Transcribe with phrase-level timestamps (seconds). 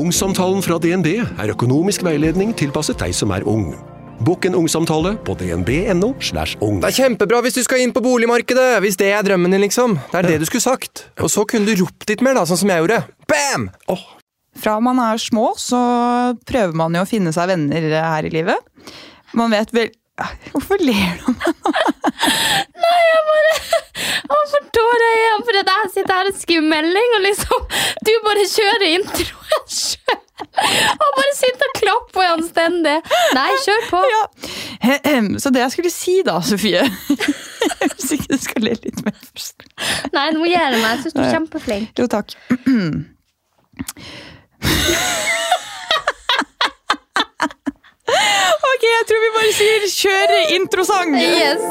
[0.00, 3.74] Ungsamtalen fra DNB er økonomisk veiledning tilpasset deg som er ung.
[4.24, 6.14] Bokk en ungsamtale på dnb.no.
[6.24, 6.78] slash ung.
[6.80, 9.98] Det er kjempebra hvis du skal inn på boligmarkedet, hvis det er drømmen din, liksom.
[10.12, 11.04] Det er det du skulle sagt.
[11.20, 13.02] Og så kunne du ropt litt mer, da, sånn som jeg gjorde.
[13.28, 13.68] Bam!
[14.60, 15.80] Fra man er små, så
[16.48, 18.72] prøver man jo å finne seg venner her i livet.
[19.36, 19.92] Man vet vel
[20.52, 21.26] Hvorfor ler du?
[22.84, 23.52] Jeg bare
[24.30, 27.60] Jeg forstår det igjen, for jeg sitter her og skriver melding, og liksom
[28.06, 30.18] Du bare kjører introen sjøl.
[31.00, 32.96] Og bare sitter og klapper er anstendig.
[33.36, 34.00] Nei, kjør på.
[34.12, 34.22] Ja.
[35.42, 36.82] Så det jeg skulle si da, Sofie
[37.94, 39.56] Hvis ikke du skal le litt mer først.
[40.16, 40.90] Nei, nå gjør det meg.
[40.96, 41.86] Jeg syns du er kjempeflink.
[42.00, 42.28] Jo, takk.
[48.10, 51.16] Ok, jeg tror vi bare sier kjør introsang!
[51.20, 51.64] Yes.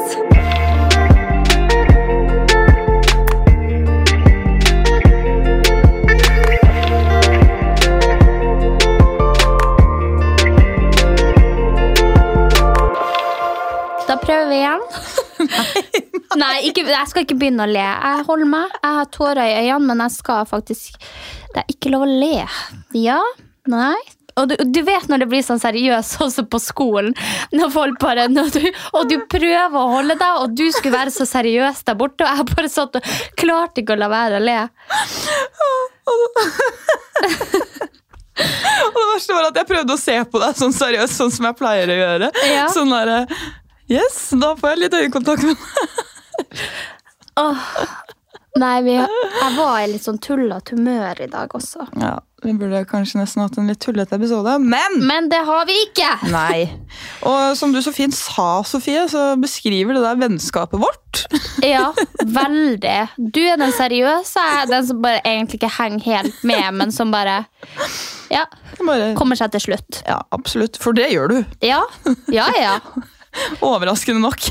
[14.10, 14.80] Da prøver vi igjen.
[16.40, 17.82] Nei, ikke, jeg skal ikke begynne å le.
[17.82, 18.72] Jeg holder meg.
[18.80, 20.98] Jeg har tårer i øynene, men jeg skal faktisk
[21.54, 22.46] Det er ikke lov å le.
[22.98, 23.20] Ja?
[23.70, 23.98] Nei?
[24.40, 27.14] Og du, du vet når det blir sånn seriøst, sånn som på skolen.
[27.54, 28.62] Når folk bare, når du,
[28.96, 32.40] Og du prøver å holde deg, og du skulle være så seriøs der borte, og
[32.40, 34.58] jeg bare satt og klarte ikke å la være å le.
[38.80, 41.48] Og det verste var at jeg prøvde å se på deg sånn seriøst, sånn som
[41.50, 42.30] jeg pleier å gjøre.
[42.48, 42.68] Ja.
[42.72, 43.26] Sånn der,
[43.90, 46.60] Yes, da får jeg litt øyekontakt med deg.
[47.42, 47.64] Åh.
[48.58, 51.86] Nei, vi, jeg var i litt sånn tullete humør i dag også.
[51.98, 55.74] Ja, Vi burde kanskje nesten hatt en litt tullete episode, men Men det har vi
[55.86, 56.08] ikke!
[56.32, 56.70] Nei.
[57.28, 61.24] Og som du så fint sa, Sofie, så beskriver det der vennskapet vårt.
[61.66, 61.90] Ja,
[62.24, 62.96] veldig.
[63.18, 66.94] Du er den seriøse, jeg er den som bare egentlig ikke henger helt med, men
[66.94, 67.42] som bare
[68.30, 68.46] ja,
[68.80, 70.00] Bare, kommer seg til slutt.
[70.06, 70.78] ja, absolutt.
[70.80, 71.38] For det gjør du.
[71.66, 71.82] Ja,
[72.32, 72.74] ja, ja.
[73.70, 74.42] Overraskende nok.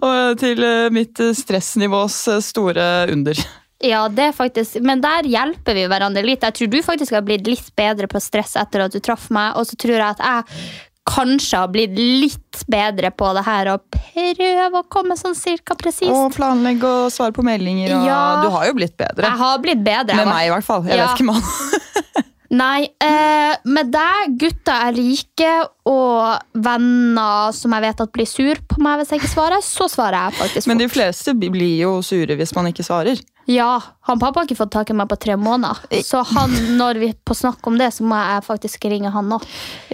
[0.00, 0.64] Og til
[0.94, 3.38] mitt stressnivås store under.
[3.84, 6.42] Ja, det faktisk, Men der hjelper vi hverandre litt.
[6.42, 9.54] Jeg tror du faktisk har blitt litt bedre på stress etter at du traff meg,
[9.54, 10.70] og så tror jeg at jeg
[11.08, 16.10] kanskje har blitt litt bedre på det her og prøve å komme sånn cirka presist.
[16.12, 17.94] Og planlegge og svare på meldinger.
[17.96, 18.42] Og Ja.
[18.42, 19.24] Du har jo blitt bedre.
[19.24, 20.16] Jeg har blitt bedre.
[20.16, 20.82] Med meg, i hvert fall.
[20.84, 21.06] Jeg Ja.
[21.06, 22.24] vet ikke med han.
[22.50, 28.54] Nei, eh, med deg, gutter jeg liker, og venner som jeg vet at blir sur
[28.68, 32.00] på meg hvis jeg ikke svarer, så svarer jeg faktisk Men de fleste blir jo
[32.02, 33.20] sure hvis man ikke svarer.
[33.48, 36.98] Ja, han pappa har ikke fått tak i meg på tre måneder, så han, når
[37.00, 39.38] vi på snakk om det, så må jeg faktisk ringe han nå.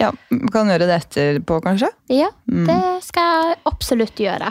[0.00, 1.92] Ja, vi Kan gjøre det etterpå, kanskje.
[2.10, 2.66] Ja, Mm.
[2.66, 4.50] det skal jeg absolutt gjøre.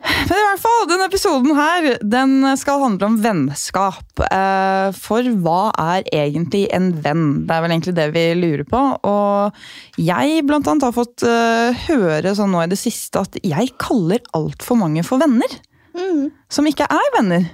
[0.00, 4.22] Men i hvert fall, denne episoden her, den skal handle om vennskap.
[4.30, 7.46] Eh, For hva er egentlig en venn?
[7.46, 8.80] Det er vel egentlig det vi lurer på.
[9.04, 9.52] Og
[10.00, 14.20] jeg blant annet har fått eh, høre sånn nå i det siste at jeg kaller
[14.32, 15.52] altfor mange for venner.
[16.48, 17.44] Som ikke er venner.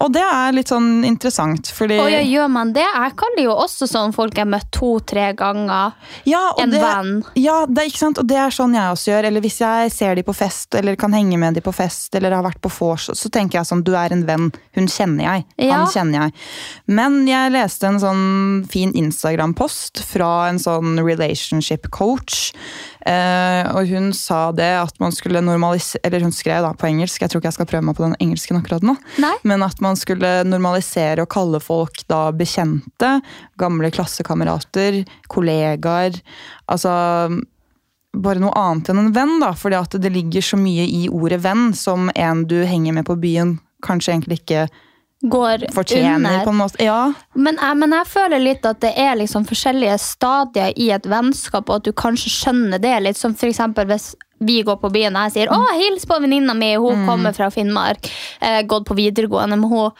[0.00, 2.84] Og det er litt sånn interessant, fordi Og ja, gjør man det?
[2.86, 5.92] Jeg kaller jo også sånn folk jeg har møtt to-tre ganger.
[6.28, 7.20] Ja, En det, venn.
[7.36, 8.20] Ja, det ikke sant?
[8.22, 9.28] Og det er sånn jeg også gjør.
[9.28, 12.32] Eller hvis jeg ser de på fest, eller kan henge med de på fest, eller
[12.36, 14.48] har vært på vors, så tenker jeg sånn, du er en venn.
[14.78, 15.46] Hun kjenner jeg.
[15.68, 15.82] Ja.
[15.82, 16.36] Han kjenner jeg.
[16.88, 18.24] Men jeg leste en sånn
[18.72, 22.54] fin Instagram-post fra en sånn relationship coach.
[23.06, 27.22] Eh, og hun sa det at man skulle normalisere Eller hun skrev da på engelsk,
[27.22, 28.96] jeg tror ikke jeg skal prøve meg på den engelsken akkurat nå.
[29.22, 29.32] Nei?
[29.48, 33.14] Men at man skulle normalisere og kalle folk da bekjente,
[33.60, 35.00] gamle klassekamerater,
[35.32, 36.20] kollegaer.
[36.70, 36.92] Altså
[38.10, 39.54] bare noe annet enn en venn, da.
[39.56, 43.18] Fordi at det ligger så mye i ordet venn som en du henger med på
[43.20, 44.68] byen, kanskje egentlig ikke
[45.20, 46.44] Går fortjener, under.
[46.44, 46.84] på en måte.
[46.84, 51.06] Ja, Men jeg, men jeg føler litt at det er liksom forskjellige stadier i et
[51.06, 53.20] vennskap, og at du kanskje skjønner det litt.
[53.20, 56.72] Som eksempel hvis vi går på byen og jeg sier 'Å, hils på venninna mi,
[56.74, 58.08] hun kommer fra Finnmark',
[58.40, 59.90] eh, gått på videregående med hun.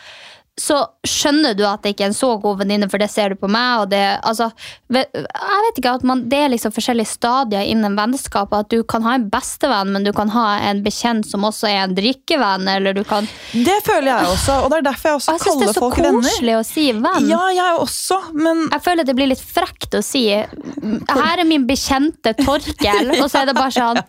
[0.61, 0.77] Så
[1.07, 3.49] skjønner du at det ikke er en så god venninne, for det ser du på
[3.51, 3.83] meg.
[3.83, 4.51] og det, altså,
[4.93, 8.53] jeg vet ikke, at man, Det er liksom forskjellige stadier innen vennskap.
[8.53, 11.85] At du kan ha en bestevenn, men du kan ha en bekjent som også er
[11.85, 12.69] en drikkevenn.
[12.69, 13.29] eller du kan...
[13.53, 15.79] Det føler jeg også, og det er derfor jeg Og også jeg syns det er
[15.79, 16.59] så koselig venner.
[16.61, 17.31] å si venn.
[17.31, 21.67] Ja, jeg også, men Jeg føler det blir litt frekt å si 'her er min
[21.67, 24.03] bekjente Torkel', og så er det bare sånn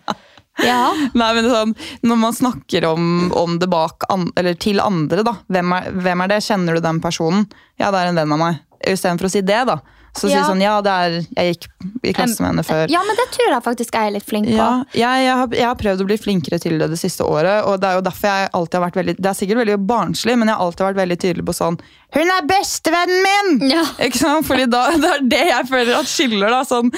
[0.66, 0.92] Ja.
[1.18, 1.76] Nei, men sånn,
[2.06, 5.36] Når man snakker om, om det bak, an, eller til andre, da.
[5.52, 6.42] Hvem er, hvem er det?
[6.46, 7.48] Kjenner du den personen?
[7.82, 8.62] Ja, det er en venn av meg.
[8.88, 9.80] Istedenfor å si det, da.
[10.12, 10.42] Så si Ja.
[10.44, 11.68] sånn, ja, det er, jeg gikk
[12.04, 12.90] i klasse med henne før.
[12.92, 14.58] ja, men det tror jeg faktisk jeg er litt flink på.
[14.58, 17.64] Ja, jeg, jeg, har, jeg har prøvd å bli flinkere til det det siste året.
[17.64, 20.36] og Det er jo derfor jeg alltid har vært veldig, det er sikkert veldig barnslig,
[20.36, 21.80] men jeg har alltid vært veldig tydelig på sånn
[22.12, 23.70] Hun er bestevennen min!
[23.72, 23.86] Ja.
[24.04, 24.44] Ikke sant?
[24.48, 26.50] Fordi da, det er det jeg føler at skiller.
[26.52, 26.90] da, sånn,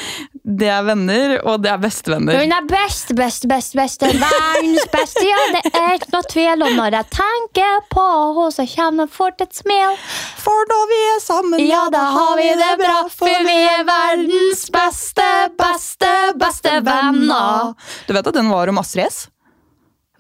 [0.44, 2.40] Det er venner, og det er bestevenner.
[2.42, 4.10] Hun er best, best, best, beste.
[4.10, 5.24] Verdens beste.
[5.28, 8.08] Ja, det er ikke noe tvil om når jeg tenker på
[8.40, 10.00] henne, så kommer det fort et smil.
[10.42, 14.66] For når vi er sammen, Ja, da har vi det bra, for vi er verdens
[14.74, 15.30] beste,
[15.62, 16.12] beste,
[16.42, 17.76] beste venner.
[18.10, 19.28] Du vet at den var om Astrid S?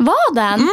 [0.04, 0.68] Var den?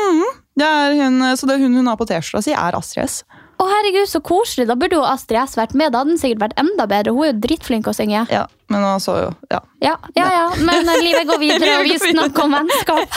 [0.61, 3.23] Det er hun, så det hun hun har på T-skjorta si, er Astrid S.
[3.61, 4.69] Å herregud, så koselig.
[4.71, 5.93] Da burde jo Astrid S vært med.
[5.93, 7.13] Da hadde den sikkert vært enda bedre.
[7.13, 8.25] Hun er jo dritflink å synge.
[8.33, 9.61] Ja, men han så jo ja.
[9.81, 10.47] Ja, ja, ja.
[10.61, 13.15] Men eh, livet går videre, og vi snakker om vennskap.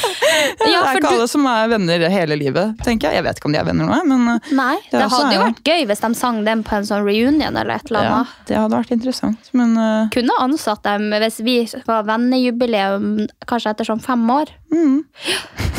[0.60, 3.18] det er ikke alle som er venner hele livet, tenker jeg.
[3.18, 5.42] Jeg vet ikke om de er venner nå, men uh, nei, Det det hadde jo
[5.42, 8.58] vært gøy hvis de sang den på en sånn reunion eller et eller ja, det
[8.60, 9.50] hadde vært interessant.
[9.58, 11.56] Men uh, Kunne ansatt dem hvis vi
[11.88, 14.54] var vennejubileum kanskje etter sånn fem år.
[14.74, 15.02] Mm.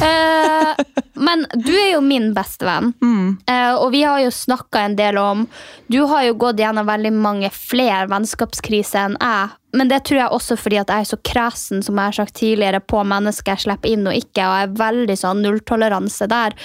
[0.03, 0.83] uh,
[1.15, 3.37] men du er jo min bestevenn, Mm.
[3.49, 5.45] uh, og vi har jo snakka en del om
[5.91, 9.55] Du har jo gått gjennom veldig mange flere vennskapskriser enn jeg.
[9.75, 12.35] Men det tror jeg også fordi at jeg er så kresen som jeg har sagt
[12.39, 14.45] tidligere, på mennesker jeg slipper inn og ikke.
[14.45, 16.55] Og jeg er veldig sånn nulltoleranse der.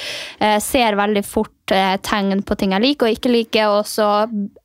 [0.40, 4.10] Jeg ser veldig fort eh, tegn på ting jeg liker og ikke liker, og så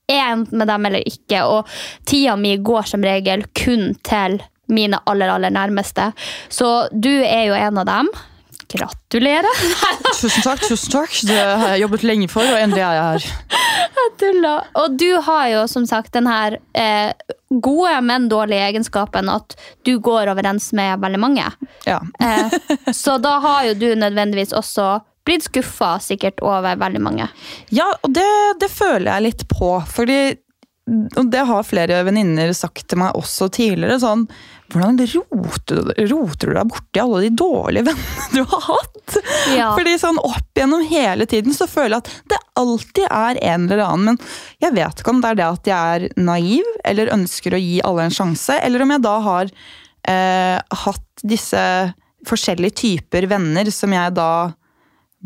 [0.09, 1.41] er jeg med dem eller ikke.
[1.49, 1.73] Og
[2.05, 4.39] tida mi går som regel kun til
[4.71, 6.11] mine aller, aller nærmeste.
[6.49, 8.09] Så du er jo en av dem.
[8.71, 9.63] Gratulerer.
[10.21, 11.15] tusen takk, tusen takk.
[11.27, 13.71] Det har jeg jobbet lenge for, og endelig er jeg her.
[14.19, 14.53] Tulla.
[14.81, 17.11] Og du har jo som sagt den her eh,
[17.49, 19.57] gode, men dårlige egenskapen at
[19.87, 21.49] du går overens med veldig mange.
[21.87, 21.99] Ja.
[22.19, 22.55] Eh,
[22.93, 27.27] så da har jo du nødvendigvis også blitt skuffa sikkert over veldig mange.
[27.73, 28.27] Ja, og det,
[28.61, 29.77] det føler jeg litt på.
[29.89, 30.35] Fordi
[30.85, 33.97] og det har flere venninner sagt til meg også tidligere.
[33.99, 34.27] sånn,
[34.73, 39.17] Hvordan roter, roter du deg borti alle de dårlige vennene du har hatt?
[39.53, 39.67] Ja.
[39.75, 43.83] Fordi sånn Opp gjennom hele tiden så føler jeg at det alltid er en eller
[43.85, 44.15] annen.
[44.15, 47.61] Men jeg vet ikke om det er det at jeg er naiv eller ønsker å
[47.61, 49.53] gi alle en sjanse, eller om jeg da har
[50.09, 51.63] eh, hatt disse
[52.25, 54.31] forskjellige typer venner som jeg da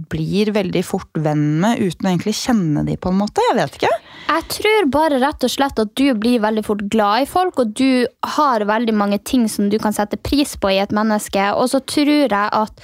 [0.09, 3.43] blir veldig fort venn med uten å egentlig kjenne de på en måte.
[3.49, 3.91] Jeg vet ikke.
[4.29, 7.71] Jeg tror bare rett og slett at du blir veldig fort glad i folk, og
[7.79, 8.05] du
[8.35, 11.47] har veldig mange ting som du kan sette pris på i et menneske.
[11.57, 12.83] Og så tror jeg at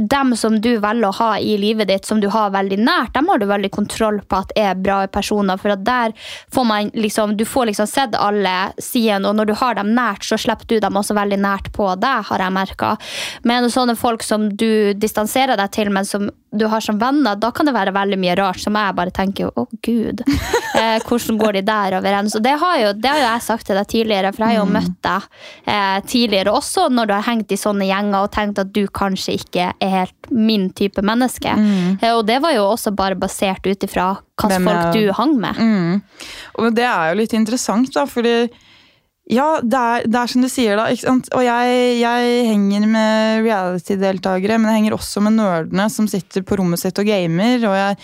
[0.00, 3.28] dem som du velger å ha i livet ditt, som du har veldig nært, dem
[3.30, 5.60] har du veldig kontroll på at er bra personer.
[5.60, 6.14] For at der
[6.54, 10.26] får man liksom, du får liksom sett alle sidene, og når du har dem nært,
[10.26, 12.94] så slipper du dem også veldig nært på deg, har jeg merka.
[13.46, 17.50] Men sånne folk som du distanserer deg til, men som du har som venner, da
[17.50, 20.22] kan det være veldig mye rart som jeg bare tenker å gud,
[20.80, 22.36] eh, hvordan går de der overens?
[22.38, 24.62] Og det har, jo, det har jo jeg sagt til deg tidligere, for jeg har
[24.62, 25.28] jo møtt deg
[25.74, 29.38] eh, tidligere også når du har hengt i sånne gjenger og tenkt at du kanskje
[29.40, 31.54] ikke er helt min type menneske.
[31.54, 32.02] Mm.
[32.14, 35.58] og det var jo også bare basert ut ifra hvilke folk du hang med.
[35.58, 36.30] Mm.
[36.60, 38.36] Og det er jo litt interessant, da, fordi
[39.32, 40.90] ja, det er, det er som du sier, da.
[40.92, 41.30] Ikke sant?
[41.32, 46.58] Og jeg, jeg henger med reality-deltakere, men jeg henger også med nerdene som sitter på
[46.60, 47.64] rommet sitt og gamer.
[47.64, 47.96] Og jeg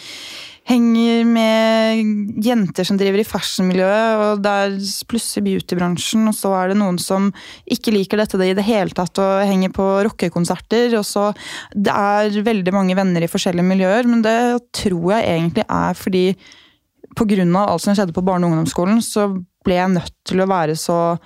[0.69, 4.77] henger med jenter som driver i fashionmiljøet, og det er
[5.11, 6.29] pluss i beautybransjen.
[6.31, 7.31] Og så er det noen som
[7.71, 10.97] ikke liker dette i det hele tatt og henger på rockekonserter.
[10.99, 11.31] Og så
[11.75, 16.27] Det er veldig mange venner i forskjellige miljøer, men det tror jeg egentlig er fordi
[17.17, 17.67] pga.
[17.67, 21.19] alt som skjedde på barne- og ungdomsskolen, så ble jeg nødt til å være så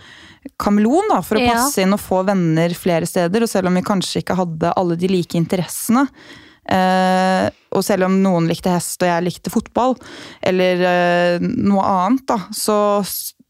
[0.61, 3.43] kameleon da, for å passe inn og få venner flere steder.
[3.43, 6.09] Og selv om vi kanskje ikke hadde alle de like interessene,
[6.71, 9.97] eh, og selv om noen likte hest og jeg likte fotball,
[10.47, 12.79] eller eh, noe annet, da, så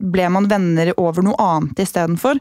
[0.05, 2.41] ble man venner over noe annet istedenfor.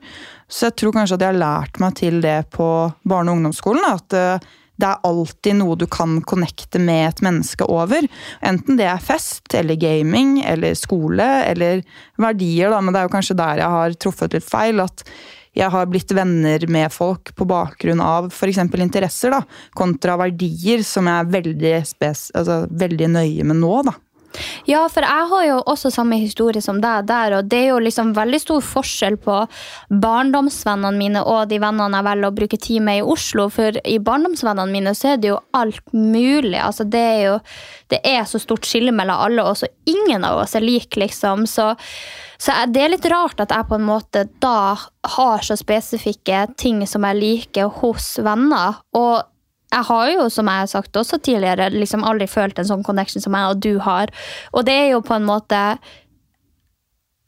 [0.49, 2.67] Så jeg tror kanskje at jeg har lært meg til det på
[3.07, 3.85] barne- og ungdomsskolen.
[3.87, 4.51] At eh,
[4.81, 8.07] det er alltid noe du kan connecte med et menneske over.
[8.45, 11.83] Enten det er fest, eller gaming, eller skole, eller
[12.21, 12.81] verdier, da.
[12.81, 14.81] Men det er jo kanskje der jeg har truffet litt feil.
[14.83, 15.05] At
[15.57, 18.61] jeg har blitt venner med folk på bakgrunn av f.eks.
[18.73, 19.43] interesser, da,
[19.77, 23.75] kontra verdier som jeg er veldig, spes, altså, veldig nøye med nå.
[23.89, 23.97] da.
[24.65, 27.81] Ja, for jeg har jo også samme historie som deg der, og det er jo
[27.83, 29.35] liksom veldig stor forskjell på
[30.03, 33.99] barndomsvennene mine og de vennene jeg velger å bruke tid med i Oslo, for i
[34.01, 36.57] barndomsvennene mine så er det jo alt mulig.
[36.63, 37.37] Altså, det er jo
[37.93, 41.45] det er så stort skille mellom alle, og så ingen av oss er like, liksom.
[41.49, 41.73] Så,
[42.43, 44.75] så det er litt rart at jeg på en måte da
[45.15, 48.81] har så spesifikke ting som jeg liker hos venner.
[48.91, 49.29] og
[49.73, 53.23] jeg har jo, som jeg har sagt også tidligere, liksom aldri følt en sånn connection
[53.23, 54.11] som jeg og du har.
[54.53, 55.61] Og det er jo på en måte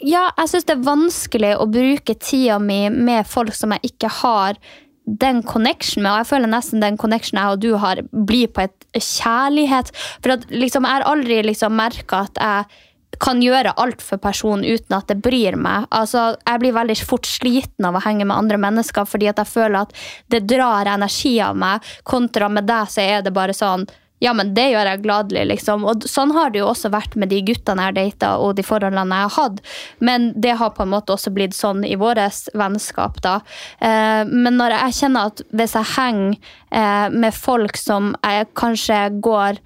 [0.04, 4.12] Ja, jeg syns det er vanskelig å bruke tida mi med folk som jeg ikke
[4.20, 4.60] har
[5.06, 8.66] den connection med, og jeg føler nesten den connection jeg og du har, blir på
[8.66, 9.94] et kjærlighet.
[10.20, 12.84] For at, liksom, jeg har aldri liksom merka at jeg
[13.22, 15.90] kan gjøre alt for personen uten at det bryr meg.
[15.96, 19.54] Altså, jeg blir veldig fort sliten av å henge med andre mennesker fordi at jeg
[19.54, 19.94] føler at
[20.32, 23.88] det drar energi av meg, kontra med deg så er det bare sånn
[24.24, 25.84] ja, men det gjør jeg gladelig, liksom.
[25.86, 28.64] Og sånn har det jo også vært med de guttene jeg har data og de
[28.64, 29.60] forholdene jeg har hatt.
[30.00, 33.36] Men det har på en måte også blitt sånn i vårt vennskap, da.
[33.84, 36.38] Eh, men når jeg kjenner at hvis jeg henger
[36.72, 39.60] eh, med folk som jeg kanskje går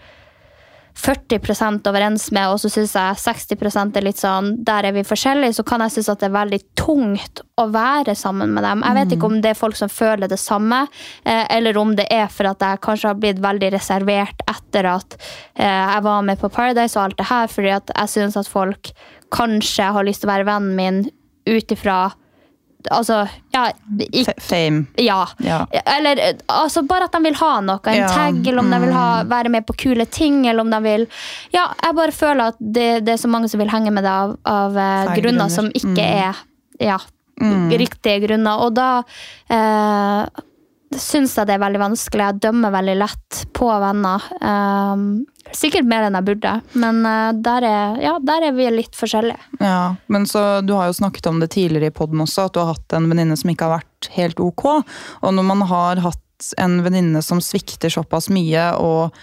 [1.00, 5.56] 40% overens med, og så syns jeg 60% er litt sånn Der er vi forskjellige,
[5.60, 8.84] så kan jeg synes at det er veldig tungt å være sammen med dem.
[8.86, 10.82] Jeg vet ikke om det er folk som føler det samme,
[11.24, 15.20] eh, eller om det er for at jeg kanskje har blitt veldig reservert etter at
[15.56, 18.52] eh, jeg var med på Paradise og alt det her, fordi at jeg syns at
[18.52, 18.92] folk
[19.36, 21.04] kanskje har lyst til å være vennen min
[21.50, 22.10] ut ifra
[22.88, 23.66] Altså, ja
[24.00, 24.86] ikke, Fame.
[24.96, 25.28] Ja.
[25.44, 25.66] ja.
[25.98, 27.82] Eller altså, bare at de vil ha noe.
[27.92, 28.08] En ja.
[28.08, 28.76] tag, eller om mm.
[28.76, 29.32] de vil ha, mm.
[29.34, 30.42] være med på kule ting.
[30.48, 31.08] Eller om de vil
[31.56, 34.14] Ja, jeg bare føler at det, det er så mange som vil henge med deg
[34.14, 36.06] av, av uh, grunner som ikke mm.
[36.06, 36.44] er
[36.80, 37.00] ja,
[37.42, 37.68] mm.
[37.82, 38.64] riktige grunner.
[38.64, 40.46] Og da uh,
[40.96, 42.30] syns jeg det er veldig vanskelig.
[42.30, 44.32] Jeg dømmer veldig lett på venner.
[44.40, 45.10] Um,
[45.56, 49.40] sikkert mer enn jeg burde, men uh, der, er, ja, der, er, vi litt forskjellige.
[49.64, 52.62] Ja, men så Du har jo snakket om det tidligere i poden også, at du
[52.62, 54.66] har hatt en venninne som ikke har vært helt ok.
[55.24, 59.18] Og når man har hatt en venninne som svikter såpass mye og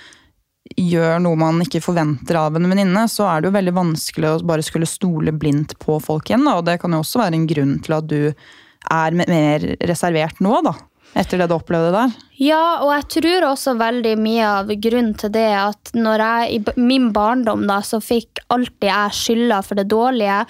[0.76, 4.42] gjør noe man ikke forventer av en venninne, så er det jo veldig vanskelig å
[4.44, 6.44] bare skulle stole blindt på folk igjen.
[6.48, 6.58] Da.
[6.58, 8.20] Og det kan jo også være en grunn til at du
[8.92, 10.74] er mer reservert nå, da
[11.16, 12.14] etter det du opplevde der?
[12.36, 16.80] Ja, og jeg tror også veldig mye av grunnen til det at når jeg i
[16.84, 20.42] min barndom da, så fikk alltid jeg skylda for det dårlige.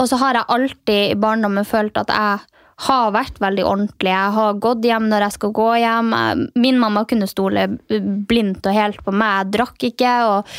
[0.00, 2.44] Og så har jeg alltid i barndommen følt at jeg
[2.86, 4.12] har vært veldig ordentlig.
[4.12, 6.12] Jeg har gått hjem når jeg skal gå hjem.
[6.60, 9.38] Min mamma kunne stole blindt og helt på meg.
[9.38, 10.18] Jeg drakk ikke.
[10.32, 10.52] og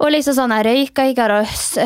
[0.00, 1.26] og liksom sånn, Jeg røyka ikke,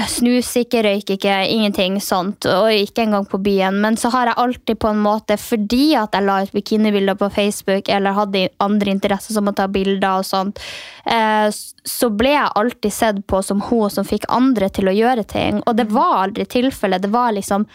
[0.07, 2.47] snus ikke, røyk ikke, ingenting sånt.
[2.47, 3.81] Og ikke engang på byen.
[3.83, 7.31] Men så har jeg alltid på en måte, fordi at jeg la ut bikinibilder på
[7.35, 10.63] Facebook eller hadde andre interesser som å ta bilder og sånt,
[11.11, 15.27] eh, så ble jeg alltid sett på som hun som fikk andre til å gjøre
[15.27, 15.61] ting.
[15.67, 17.03] Og det var aldri tilfellet.
[17.03, 17.67] Det var liksom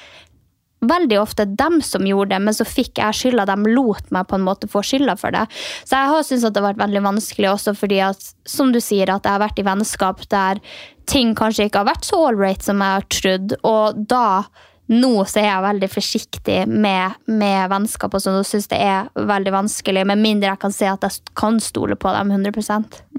[0.80, 3.48] veldig ofte dem som gjorde det, men så fikk jeg skylda.
[3.50, 5.46] De lot meg på en måte få skylda for det.
[5.84, 8.80] Så jeg har syntes at det har vært veldig vanskelig også fordi at, som du
[8.84, 10.64] sier, at jeg har vært i vennskap der
[11.10, 13.58] ting kanskje ikke har vært så all som jeg har trodd.
[13.68, 14.46] Og da,
[14.94, 19.12] nå så er jeg veldig forsiktig med, med vennskap og sånn, og syns det er
[19.20, 22.56] veldig vanskelig, med mindre jeg kan se at jeg kan stole på dem 100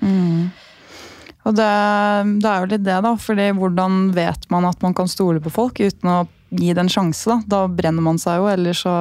[0.01, 0.51] mm.
[1.49, 1.71] Og det,
[2.43, 3.15] det, er jo litt det, da.
[3.17, 6.19] fordi hvordan vet man at man kan stole på folk uten å
[6.51, 7.41] gi det en sjanse, da.
[7.47, 8.95] Da brenner man seg jo, eller så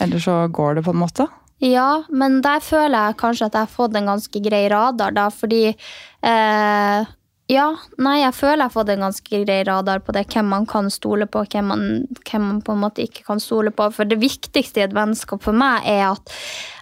[0.00, 1.24] Eller så går det på en måte.
[1.64, 5.30] Ja, men der føler jeg kanskje at jeg har fått en ganske grei radar, da,
[5.32, 7.06] fordi eh,
[7.46, 7.66] ja,
[8.02, 10.88] nei, jeg føler jeg har fått en ganske grei radar på det, hvem man kan
[10.90, 11.84] stole på, hvem man,
[12.26, 13.86] hvem man, på en måte ikke kan stole på.
[13.94, 16.34] For det viktigste i et vennskap for meg er at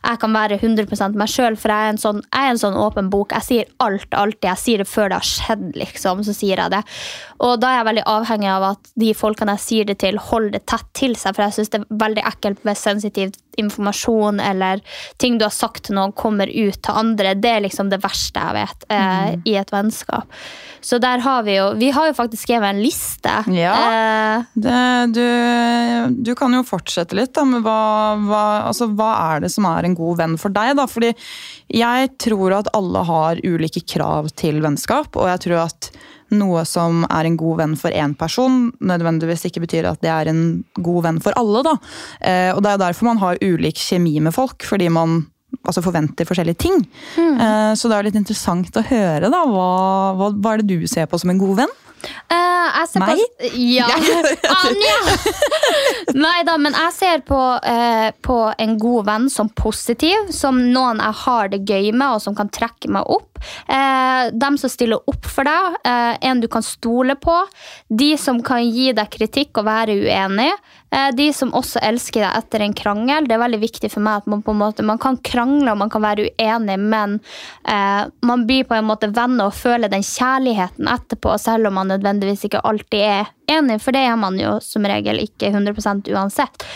[0.04, 1.58] jeg kan være 100 meg sjøl.
[1.60, 3.36] For jeg er, sånn, jeg er, en sånn, åpen bok.
[3.36, 4.48] Jeg sier alt, alltid.
[4.48, 6.24] Jeg sier det før det har skjedd, liksom.
[6.24, 6.80] Så sier jeg det.
[7.44, 10.56] Og da er jeg veldig avhengig av at de folkene jeg sier det til, holder
[10.56, 11.36] det tett til seg.
[11.36, 14.82] For jeg syns det er veldig ekkelt med sensitiv informasjon eller
[15.20, 17.34] ting du har sagt til noen, kommer ut til andre.
[17.38, 19.42] Det er liksom det verste jeg vet eh, mm.
[19.50, 20.38] i et vennskap.
[20.84, 23.34] Så der har vi jo Vi har jo faktisk skrevet en liste.
[23.56, 24.80] Ja, eh, det,
[25.16, 25.26] du,
[26.26, 27.80] du, kan jo fortsette litt da, med hva,
[28.20, 30.88] hva, altså, hva er det som er en god venn for deg, da?
[30.90, 31.14] Fordi
[31.72, 35.90] jeg tror at alle har ulike krav til vennskap, og jeg tror at
[36.38, 40.32] noe som er en god venn for én person, nødvendigvis ikke betyr at det er
[40.32, 40.42] en
[40.76, 41.64] god venn for alle.
[41.66, 41.76] Da.
[42.20, 45.24] Eh, og Det er derfor man har ulik kjemi med folk, fordi man
[45.64, 46.80] altså forventer forskjellige ting.
[47.14, 47.76] Mm.
[47.78, 49.30] Så det er litt interessant å høre.
[49.30, 49.68] da, hva,
[50.18, 51.74] hva, hva, er det du ser på som en god venn?
[52.88, 53.18] Ser Meg?
[53.38, 53.86] På, ja.
[54.64, 54.98] Anja!
[56.24, 61.00] Nei da, men jeg ser på, uh, på en god venn som positiv, som noen
[61.02, 63.40] jeg har det gøy med, og som kan trekke meg opp.
[63.68, 67.34] Uh, dem som stiller opp for deg, en du kan stole på.
[67.88, 70.50] De som kan gi deg kritikk og være uenig.
[70.94, 73.26] Eh, de som også elsker deg etter en krangel.
[73.26, 75.80] Det er veldig viktig for meg at man på en måte, man kan krangle og
[75.80, 77.16] man kan være uenig, men
[77.66, 81.90] eh, man blir på en måte venner og føler den kjærligheten etterpå, selv om man
[81.90, 86.68] nødvendigvis ikke alltid er enig, for det er man jo som regel ikke 100 uansett.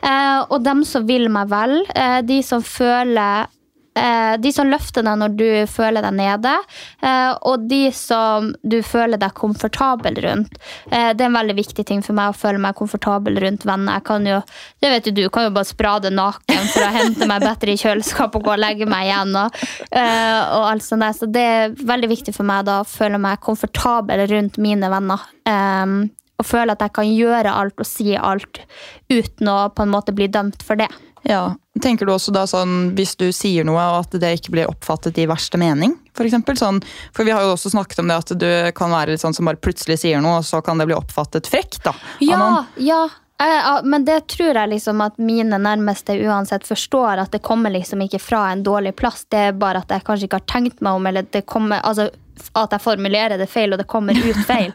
[0.00, 3.52] Eh, og dem som vil meg vel, eh, de som føler
[3.96, 6.52] de som løfter deg når du føler deg nede,
[7.00, 10.58] eh, og de som du føler deg komfortabel rundt.
[10.90, 13.98] Eh, det er en veldig viktig ting for meg å føle meg komfortabel rundt venner.
[13.98, 14.40] Jeg kan jo,
[14.82, 17.80] det vet jo du, kan jo bare sprade naken for å hente meg bedre i
[17.80, 19.34] kjøleskapet og gå og legge meg igjen.
[19.40, 21.16] Og, eh, og alt sånt der.
[21.16, 25.26] Så det er veldig viktig for meg da å føle meg komfortabel rundt mine venner.
[25.48, 25.98] Eh,
[26.36, 28.60] og føle at jeg kan gjøre alt og si alt
[29.08, 30.90] uten å på en måte bli dømt for det.
[31.26, 31.56] Ja.
[31.82, 35.18] Tenker du også da sånn, Hvis du sier noe og at det ikke blir oppfattet
[35.18, 35.96] i verste mening?
[36.16, 36.80] For, eksempel, sånn,
[37.12, 39.44] for vi har jo også snakket om det at du kan være litt sånn som
[39.48, 41.82] bare plutselig sier noe, og så kan det bli oppfattet frekt.
[41.84, 41.92] da.
[42.24, 43.04] Ja, ja.
[43.40, 47.20] Eh, Men det tror jeg liksom at mine nærmeste uansett forstår.
[47.26, 49.26] At det kommer liksom ikke fra en dårlig plass.
[49.28, 52.08] Det er bare at jeg kanskje ikke har tenkt meg om, eller det kommer, altså
[52.56, 54.72] at jeg formulerer det feil, og det kommer ut feil.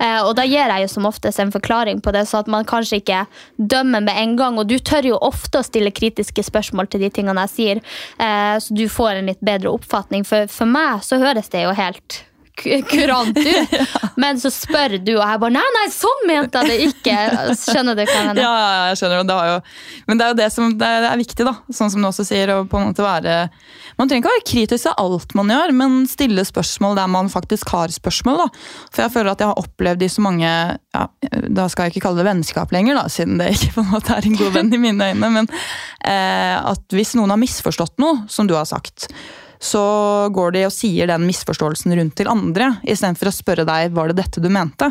[0.00, 2.68] Eh, og da gir jeg jo som oftest en forklaring på det, så at man
[2.68, 3.24] kanskje ikke
[3.56, 4.60] dømmer med en gang.
[4.60, 7.82] Og du tør jo ofte å stille kritiske spørsmål til de tingene jeg sier,
[8.18, 10.26] eh, så du får en litt bedre oppfatning.
[10.28, 12.22] For, for meg så høres det jo helt
[12.58, 13.74] ku- kurant ut,
[14.22, 17.16] men så spør du, og jeg bare Nei, nei, sånn mente jeg det ikke!
[17.58, 18.42] Skjønner du hva jeg mener?
[18.42, 19.24] Ja, ja, ja, jeg skjønner.
[19.28, 19.58] Det jo,
[20.08, 21.54] men det er jo det som det er, det er viktig, da.
[21.74, 22.52] Sånn som du også sier.
[22.54, 23.36] å på en måte være,
[23.98, 27.72] Man trenger ikke være kritisk til alt man gjør, men stille spørsmål der man faktisk
[27.74, 28.44] har spørsmål.
[28.44, 28.46] da.
[28.94, 31.06] For jeg føler at jeg har opplevd i så mange ja,
[31.48, 34.14] Da skal jeg ikke kalle det vennskap lenger, da, siden det ikke på en måte
[34.14, 35.32] er en god venn i mine øyne.
[35.40, 39.08] Men eh, at hvis noen har misforstått noe, som du har sagt,
[39.58, 39.82] så
[40.34, 44.20] går de og sier den misforståelsen rundt til andre, istedenfor å spørre deg var det
[44.20, 44.90] dette du mente.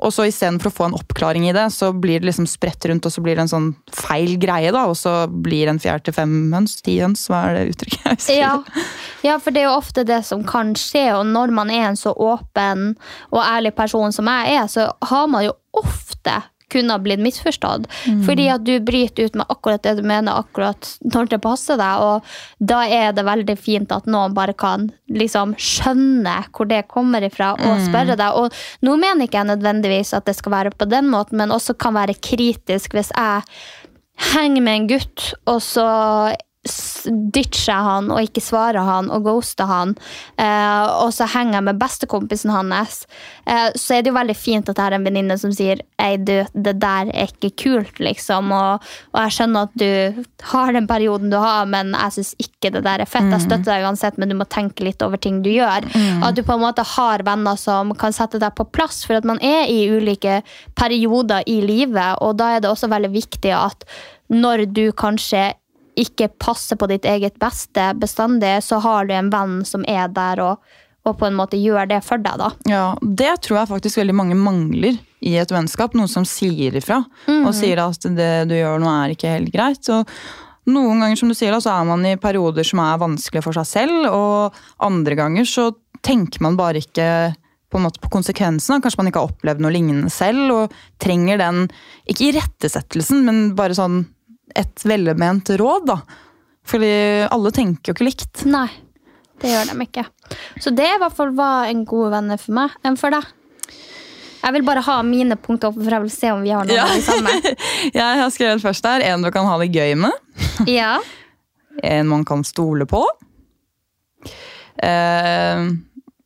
[0.00, 3.06] Og så istedenfor å få en oppklaring i det, så blir det liksom spredt rundt,
[3.06, 6.16] og så blir det en sånn feil greie, da, og så blir en fjær til
[6.16, 8.40] fem høns, ti høns, hva er det uttrykket jeg?
[8.40, 8.54] Ja.
[9.26, 12.00] ja, for det er jo ofte det som kan skje, og når man er en
[12.00, 12.94] så åpen
[13.30, 16.40] og ærlig person som jeg er, så har man jo ofte
[16.72, 17.88] kunne ha blitt misforstått.
[18.26, 22.04] Fordi at du bryter ut med akkurat det du mener akkurat når det passer deg,
[22.04, 27.24] og da er det veldig fint at noen bare kan liksom skjønne hvor det kommer
[27.26, 28.36] ifra, og spørre deg.
[28.38, 31.76] Og nå mener ikke jeg nødvendigvis at det skal være på den måten, men også
[31.80, 33.42] kan være kritisk hvis jeg
[34.34, 35.88] henger med en gutt, og så
[37.32, 39.94] ditcher jeg han og ikke svarer han og ghoster han,
[40.40, 43.06] eh, og så henger jeg med bestekompisen hans,
[43.46, 46.16] eh, så er det jo veldig fint at jeg har en venninne som sier Ei,
[46.16, 48.54] du, det der er ikke kult, liksom.
[48.56, 52.70] Og, og jeg skjønner at du har den perioden du har, men jeg syns ikke
[52.72, 53.28] det der er fett.
[53.28, 55.84] Jeg støtter deg uansett, men du må tenke litt over ting du gjør.
[56.24, 59.28] At du på en måte har venner som kan sette deg på plass, for at
[59.28, 60.40] man er i ulike
[60.80, 63.84] perioder i livet, og da er det også veldig viktig at
[64.32, 65.50] når du kanskje
[65.98, 70.42] ikke passer på ditt eget beste bestandig, så har du en venn som er der
[70.44, 70.60] og,
[71.08, 72.36] og på en måte gjør det for deg.
[72.38, 72.50] da.
[72.68, 75.94] Ja, Det tror jeg faktisk veldig mange mangler i et vennskap.
[75.96, 77.02] Noen som sier ifra.
[77.28, 79.88] Og sier at det du gjør nå er ikke helt greit.
[79.92, 80.08] Og
[80.70, 83.56] noen ganger som du sier da, så er man i perioder som er vanskelige for
[83.56, 85.70] seg selv, og andre ganger så
[86.04, 87.06] tenker man bare ikke
[87.70, 88.80] på, en måte på konsekvensene.
[88.82, 91.66] Kanskje man ikke har opplevd noe lignende selv, og trenger den,
[92.08, 94.02] ikke irettesettelsen, men bare sånn
[94.56, 95.86] et velment råd.
[95.86, 95.98] da.
[96.70, 96.90] Fordi
[97.30, 98.44] alle tenker jo ikke likt.
[98.46, 98.68] Nei,
[99.42, 100.04] det gjør de ikke.
[100.62, 103.24] Så det i hvert fall var en god venn for meg enn for deg.
[104.40, 106.72] Jeg vil bare ha mine punkter opp, for jeg vil se om vi har noe
[106.76, 106.86] Ja.
[106.88, 107.54] av de samme.
[107.92, 110.12] Jeg har skrevet først der, en du kan ha det gøy med.
[110.80, 110.94] Ja.
[111.84, 113.02] en man kan stole på.
[114.80, 115.66] Eh,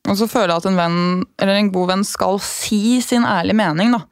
[0.04, 0.98] og så føler jeg at en venn,
[1.40, 3.94] eller en god venn skal si sin ærlige mening.
[3.96, 4.02] da.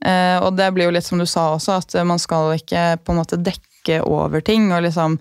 [0.00, 3.14] Eh, og det blir jo litt som du sa også, at man skal ikke på
[3.14, 4.72] en måte dekke over ting.
[4.72, 5.18] og liksom,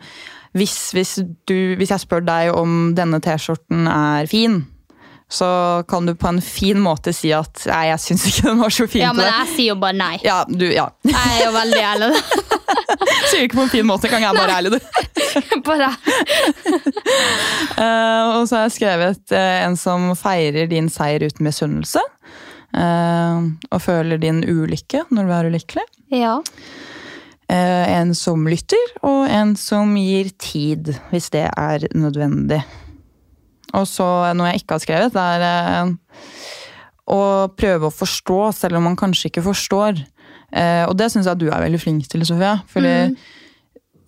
[0.57, 4.63] hvis, hvis, du, hvis jeg spør deg om denne T-skjorten er fin,
[5.29, 8.73] så kan du på en fin måte si at nei, jeg syns ikke den var
[8.73, 9.03] så fin.
[9.03, 10.15] ja, men jeg sier jo bare nei.
[10.25, 10.87] Ja, du, ja.
[11.05, 12.09] Jeg er jo veldig ærlig.
[13.29, 14.79] Sier ikke på en fin måte, kan jeg bare ærlig du.
[15.69, 15.89] Bare.
[17.77, 22.01] uh, og så har jeg skrevet uh, en som feirer din seier uten misunnelse.
[22.75, 25.85] Eh, og føler din ulykke når du er ulykkelig.
[26.13, 26.35] Ja.
[27.49, 32.61] Eh, en som lytter, og en som gir tid, hvis det er nødvendig.
[33.73, 34.05] Og så
[34.37, 35.93] noe jeg ikke har skrevet, det er
[37.09, 40.03] å prøve å forstå, selv om man kanskje ikke forstår.
[40.53, 42.59] Eh, og det syns jeg at du er veldig flink til, Sofia.
[42.69, 42.93] Fordi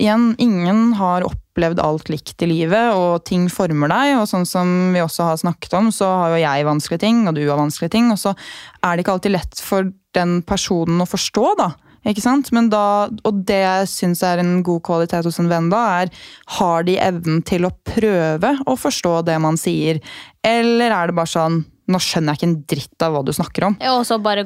[0.01, 4.15] igjen, ingen har opplevd alt likt i livet, og ting former deg.
[4.19, 7.37] Og sånn som vi også har snakket om, så har jo jeg vanskelige ting, og
[7.37, 8.11] du har vanskelige ting.
[8.13, 11.71] Og så er det ikke alltid lett for den personen å forstå, da.
[12.09, 12.49] Ikke sant?
[12.55, 16.13] Men da, og det jeg syns er en god kvalitet hos en venn, da, er
[16.57, 20.01] har de evnen til å prøve å forstå det man sier,
[20.41, 21.61] eller er det bare sånn
[21.91, 23.75] nå skjønner jeg ikke en dritt av hva du snakker om.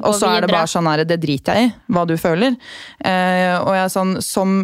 [0.08, 2.56] Og så Og er det bare sånn her, det driter jeg i, hva du føler.
[2.98, 4.56] Eh, og jeg er sånn, som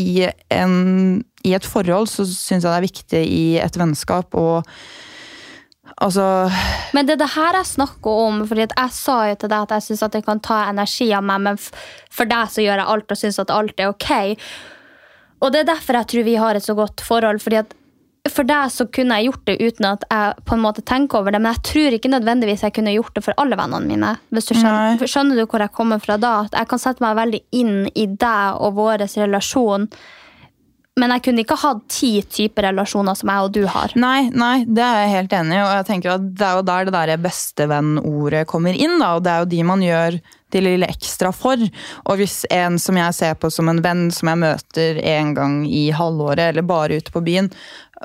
[0.00, 4.46] i, en, i et forhold så syns jeg det er viktig i et vennskap å
[6.00, 6.24] Altså
[6.96, 8.40] Men det er det her jeg snakker om.
[8.48, 11.42] fordi Jeg sa jo til deg at jeg syns det kan ta energi av meg,
[11.44, 11.60] men
[12.10, 14.10] for deg så gjør jeg alt og syns at alt er ok.
[15.44, 17.42] Og det er derfor jeg tror vi har et så godt forhold.
[17.44, 17.74] fordi at
[18.32, 21.34] for deg så kunne jeg gjort det uten at jeg på en måte tenker over
[21.34, 24.14] det, men jeg tror ikke nødvendigvis jeg kunne gjort det for alle vennene mine.
[24.32, 26.34] Hvis du skjønner, skjønner du hvor jeg kommer fra da?
[26.48, 29.90] At jeg kan sette meg veldig inn i deg og vår relasjon,
[30.94, 33.92] men jeg kunne ikke hatt ti typer relasjoner som jeg og du har.
[33.98, 35.62] Nei, nei, det er jeg helt enig i.
[35.64, 39.00] Og jeg tenker at det er jo der det der bestevenn-ordet kommer inn.
[39.02, 40.20] da, Og det er jo de man gjør
[40.54, 41.58] det lille ekstra for.
[42.06, 45.56] Og hvis en som jeg ser på som en venn, som jeg møter en gang
[45.66, 47.50] i halvåret, eller bare ute på byen,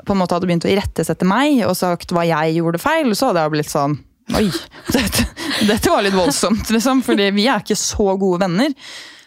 [0.06, 3.30] på en måte hadde begynt å irettesette meg og sagt hva jeg gjorde feil, så
[3.30, 3.98] hadde jeg blitt sånn
[4.38, 4.46] Oi,
[4.94, 5.24] dette,
[5.66, 7.00] dette var litt voldsomt, liksom.
[7.02, 8.70] Fordi vi er ikke så gode venner.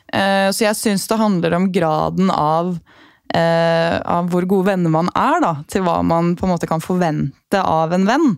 [0.08, 2.70] Eh, Så jeg syns det handler om graden av
[3.36, 6.80] eh, av hvor gode venner man er, da, til hva man på en måte kan
[6.84, 8.30] forvente av en venn.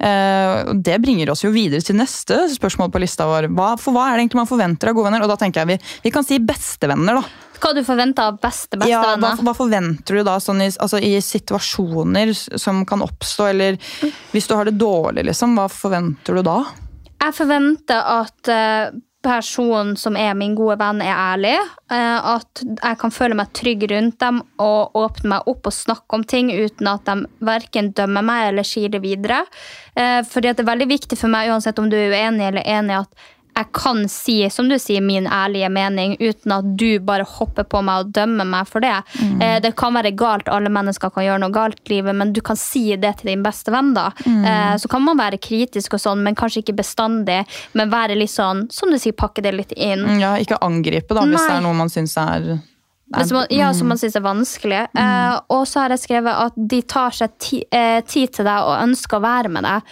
[0.00, 3.46] Eh, det bringer oss jo videre til neste spørsmål på lista vår.
[3.54, 5.22] Hva, for hva er det egentlig man forventer av gode venner?
[5.24, 5.78] Og da tenker jeg vi,
[6.08, 7.24] vi kan si bestevenner, da.
[7.64, 9.44] Hva du forventer av beste Ja, hva, bestevenner?
[9.46, 13.78] hva forventer du da sånn i, altså, i situasjoner som kan oppstå, eller
[14.34, 16.58] hvis du har det dårlig, liksom, hva forventer du da?
[17.24, 18.90] Jeg forventer at eh,
[19.24, 21.56] personen som er min gode venn, er ærlig.
[21.90, 26.16] eh, at jeg kan føle meg trygg rundt dem og åpne meg opp og snakke
[26.16, 29.44] om ting uten at de verken dømmer meg eller sier det videre.
[29.96, 33.04] Eh, fordi det er veldig viktig for meg, uansett om du er uenig eller enig,
[33.04, 37.66] at jeg kan si som du sier, min ærlige mening uten at du bare hopper
[37.70, 38.96] på meg og dømmer meg for det.
[39.40, 42.42] Eh, det kan være galt, alle mennesker kan gjøre noe galt i livet, men du
[42.44, 43.92] kan si det til din beste venn.
[43.94, 44.08] da.
[44.26, 47.44] Eh, så kan man være kritisk, og sånn, men kanskje ikke bestandig.
[47.78, 50.02] Men være litt sånn, som du sier, pakke det litt inn.
[50.04, 51.48] Mm, Ja, ikke angripe, da, hvis Nei.
[51.48, 52.58] det er noe man syns er,
[53.28, 54.82] som ja, som man syns er vanskelig.
[54.98, 58.66] Eh, og så har jeg skrevet at de tar seg ti, eh, tid til deg
[58.66, 59.82] og ønsker å være med deg.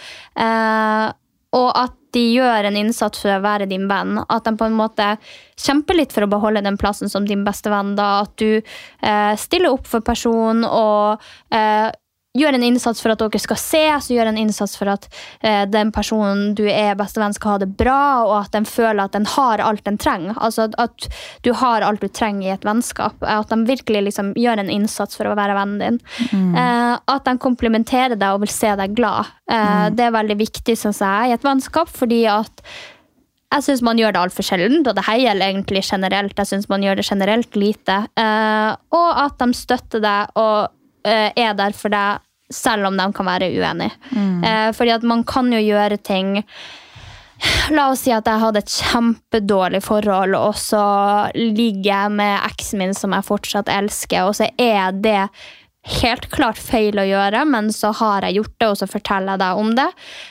[0.43, 1.11] Eh,
[1.53, 4.19] og at de gjør en innsats for å være din venn.
[4.27, 5.15] At de på en måte
[5.59, 7.95] kjemper litt for å beholde den plassen som din beste venn.
[7.99, 8.23] Da.
[8.25, 11.23] At du eh, stiller opp for personen og
[11.53, 11.89] eh,
[12.33, 15.03] gjør en innsats for at dere skal ses, gjør en innsats for at
[15.45, 19.13] eh, den personen du er bestevenn skal ha det bra, og at den føler at
[19.13, 20.33] den har alt den trenger.
[20.41, 21.07] Altså at, at
[21.45, 23.21] du har alt du trenger i et vennskap.
[23.21, 26.01] At de virkelig liksom gjør en innsats for å være vennen din.
[26.57, 29.29] Eh, at de komplimenterer deg og vil se deg glad.
[29.51, 32.65] Eh, Det er veldig viktig syns jeg, i et vennskap, fordi at
[33.53, 36.33] jeg syns man gjør det altfor sjelden, og det gjelder egentlig generelt.
[36.41, 38.07] Jeg synes man gjør det generelt lite.
[38.17, 40.71] Eh, og at de støtter deg og
[41.09, 43.91] er der for deg, selv om de kan være uenige.
[44.45, 46.43] Eh, fordi at man kan jo gjøre ting
[47.75, 50.83] La oss si at jeg hadde et kjempedårlig forhold, og så
[51.35, 55.25] ligger jeg med eksen min som jeg fortsatt elsker, og så er det
[55.99, 59.43] helt klart feil å gjøre, men så har jeg gjort det, og så forteller jeg
[59.43, 59.89] deg om det.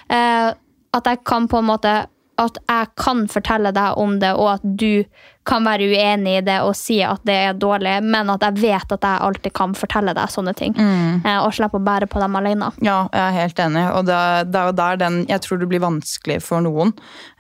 [0.09, 0.49] Eh,
[0.93, 1.93] at jeg kan på en måte
[2.41, 5.05] at jeg kan fortelle deg om det, og at du
[5.47, 8.95] kan være uenig i det og si at det er dårlig, men at jeg vet
[8.95, 10.77] at jeg alltid kan fortelle deg sånne ting.
[10.79, 11.25] Mm.
[11.43, 12.71] og slippe å bære på dem alene.
[12.85, 13.85] Ja, jeg er helt enig.
[13.99, 14.19] Og det,
[14.53, 16.93] det er jo der den Jeg tror det blir vanskelig for noen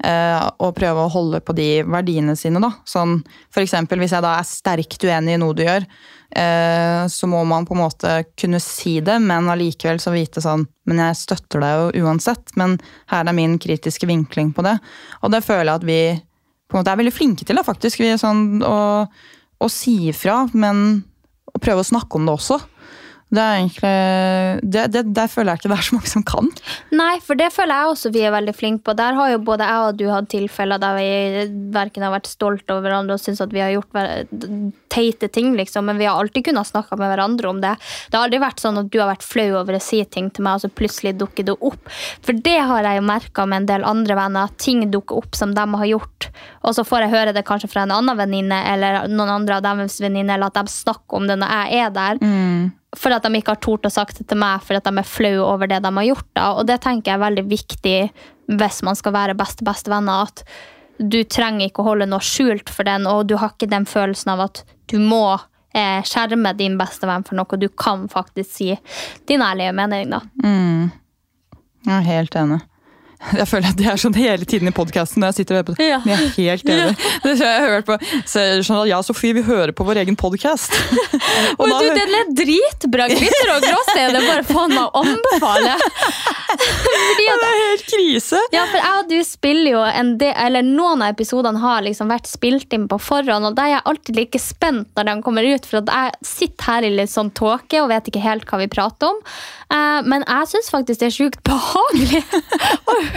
[0.05, 2.72] eh, å prøve å holde på de verdiene sine, da.
[2.88, 3.20] Sånn
[3.52, 7.42] for eksempel hvis jeg da er sterkt uenig i noe du gjør, eh, så må
[7.45, 11.61] man på en måte kunne si det, men allikevel så vite sånn Men jeg støtter
[11.61, 12.79] deg jo uansett, men
[13.12, 14.79] her er min kritiske vinkling på det.
[15.21, 16.01] Og det føler jeg at vi
[16.73, 18.01] på en måte er veldig flinke til, da, faktisk.
[18.01, 21.03] Vi er sånn å, å si ifra, men
[21.53, 22.59] å prøve å snakke om det også.
[23.33, 23.92] Det er egentlig,
[24.75, 26.51] det, det, Der føler jeg ikke det er så mange som kan.
[26.92, 28.95] Nei, for det føler jeg også vi er veldig flinke på.
[28.99, 32.68] Der har jo både jeg og du hatt tilfeller der vi verken har vært stolt
[32.68, 33.97] over hverandre og syns at vi har gjort
[34.92, 37.73] teite ting, liksom, men vi har alltid kunnet snakke med hverandre om det.
[38.11, 40.45] Det har aldri vært sånn at du har vært flau over å si ting til
[40.45, 41.88] meg, og så plutselig dukker det opp.
[42.21, 45.38] For det har jeg jo merka med en del andre venner, at ting dukker opp
[45.38, 46.29] som de har gjort,
[46.61, 49.66] og så får jeg høre det kanskje fra en annen venninne eller noen andre av
[49.71, 52.25] deres venninner, eller at de snakker om det når jeg er der.
[52.98, 55.09] For at de ikke har tort å sagt det til meg, for at de er
[55.09, 56.28] flau over det de har gjort.
[56.37, 57.98] da, Og det tenker jeg er veldig viktig
[58.52, 60.42] hvis man skal være beste bestevenner, at
[60.98, 64.35] du trenger ikke å holde noe skjult for den, og du har ikke den følelsen
[64.35, 65.38] av at du må
[65.74, 67.59] eh, skjerme din bestevenn for noe.
[67.59, 68.68] Du kan faktisk si
[69.31, 70.20] din ærlige mening, da.
[71.87, 72.61] Jeg er helt enig.
[73.41, 75.69] Jeg føler at det er sånn hele tiden i podkasten når jeg sitter og hører
[75.69, 75.89] på det.
[75.89, 75.99] Ja.
[76.03, 77.09] Men jeg er helt enig.
[77.23, 77.97] Det har jeg hørt på.
[78.29, 80.75] Så jeg det sånn at jeg og Sofie vi hører på vår egen podkast.
[81.61, 83.07] Og du, den er dritbra!
[83.13, 85.75] Glitter og det er bare faen meg å anbefale.
[86.53, 88.41] Fordi at Det er helt krise!
[88.55, 92.11] Ja, for jeg og du spiller jo en del, eller Noen av episodene har liksom
[92.13, 95.49] vært spilt inn på forhånd, og da er jeg alltid like spent når de kommer
[95.49, 98.61] ut, for at jeg sitter her i litt sånn tåke og vet ikke helt hva
[98.63, 99.21] vi prater om.
[99.73, 102.23] Eh, men jeg syns faktisk det er sjukt behagelig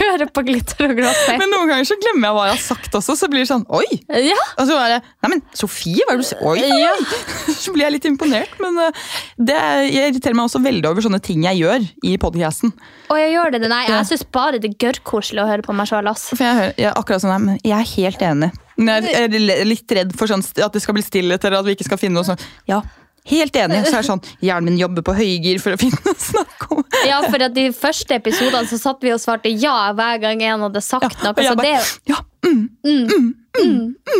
[0.00, 1.40] høre på glitter og gråstein.
[1.40, 3.64] Men noen ganger så glemmer jeg hva jeg har sagt også, så blir det sånn
[3.74, 3.86] oi!
[4.26, 6.42] Ja, Og så bare Nei, men Sofie, hva er det du sier?
[6.46, 6.60] Oi!
[6.62, 6.92] Ja.
[7.62, 8.52] Så blir jeg litt imponert.
[8.62, 9.00] Men eh,
[9.48, 9.56] det,
[9.90, 12.74] irriterer meg også veldig over sånne ting jeg gjør i podcasten.
[13.08, 13.62] og jeg gjør det.
[13.72, 16.12] Nei, jeg syns bare det er gørrkoselig å høre på meg sjøl.
[16.12, 18.52] For jeg, hører, jeg, akkurat sånn, men jeg er helt enig.
[18.76, 21.88] Jeg er litt redd for sånn, at det skal bli stillhet, eller at vi ikke
[21.88, 22.44] skal finne noe sånt.
[22.68, 22.82] Ja,
[23.30, 23.82] helt enig.
[23.86, 26.68] Så er det sånn, hjernen min jobber på høygir for å finne noe å snakke
[26.76, 26.84] om.
[27.08, 30.66] Ja, for at de første episodene så satt vi og svarte ja hver gang en
[30.68, 31.32] hadde sagt noe.
[31.34, 33.34] og jeg Så bare, det, ja, mm,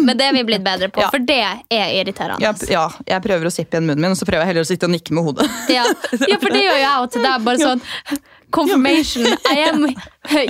[0.06, 1.10] men det er vi blitt bedre på, Ja.
[1.12, 1.38] for det
[1.70, 2.40] er irriterende.
[2.42, 4.70] Ja, ja, jeg prøver å sippe igjen munnen min, og så prøver jeg heller å
[4.70, 5.48] sitte og nikke med hodet.
[5.72, 5.84] Ja.
[6.26, 7.44] ja, for det gjør jeg og til deg.
[7.46, 7.82] Bare sånn
[8.50, 9.26] confirmation.
[9.50, 9.86] I am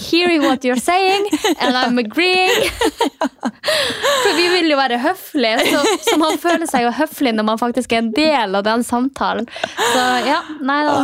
[0.00, 1.26] hearing what you're saying,
[1.60, 2.50] and I'm agreeing.
[4.22, 7.62] For vi vil jo være høflige, så, så man føler seg jo høflig når man
[7.62, 9.48] faktisk er en del av den samtalen.
[9.92, 11.00] Så ja, nei da.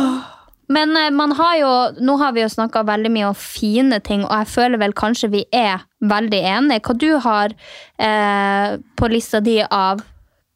[0.73, 4.23] Men eh, man har jo, nå har vi jo snakka veldig mye om fine ting,
[4.25, 6.83] og jeg føler vel kanskje vi er veldig enige.
[6.87, 7.53] Hva du har
[7.99, 10.03] eh, på lista di av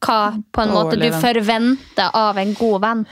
[0.06, 0.20] hva
[0.54, 3.08] på en måte du forventer av en god venn?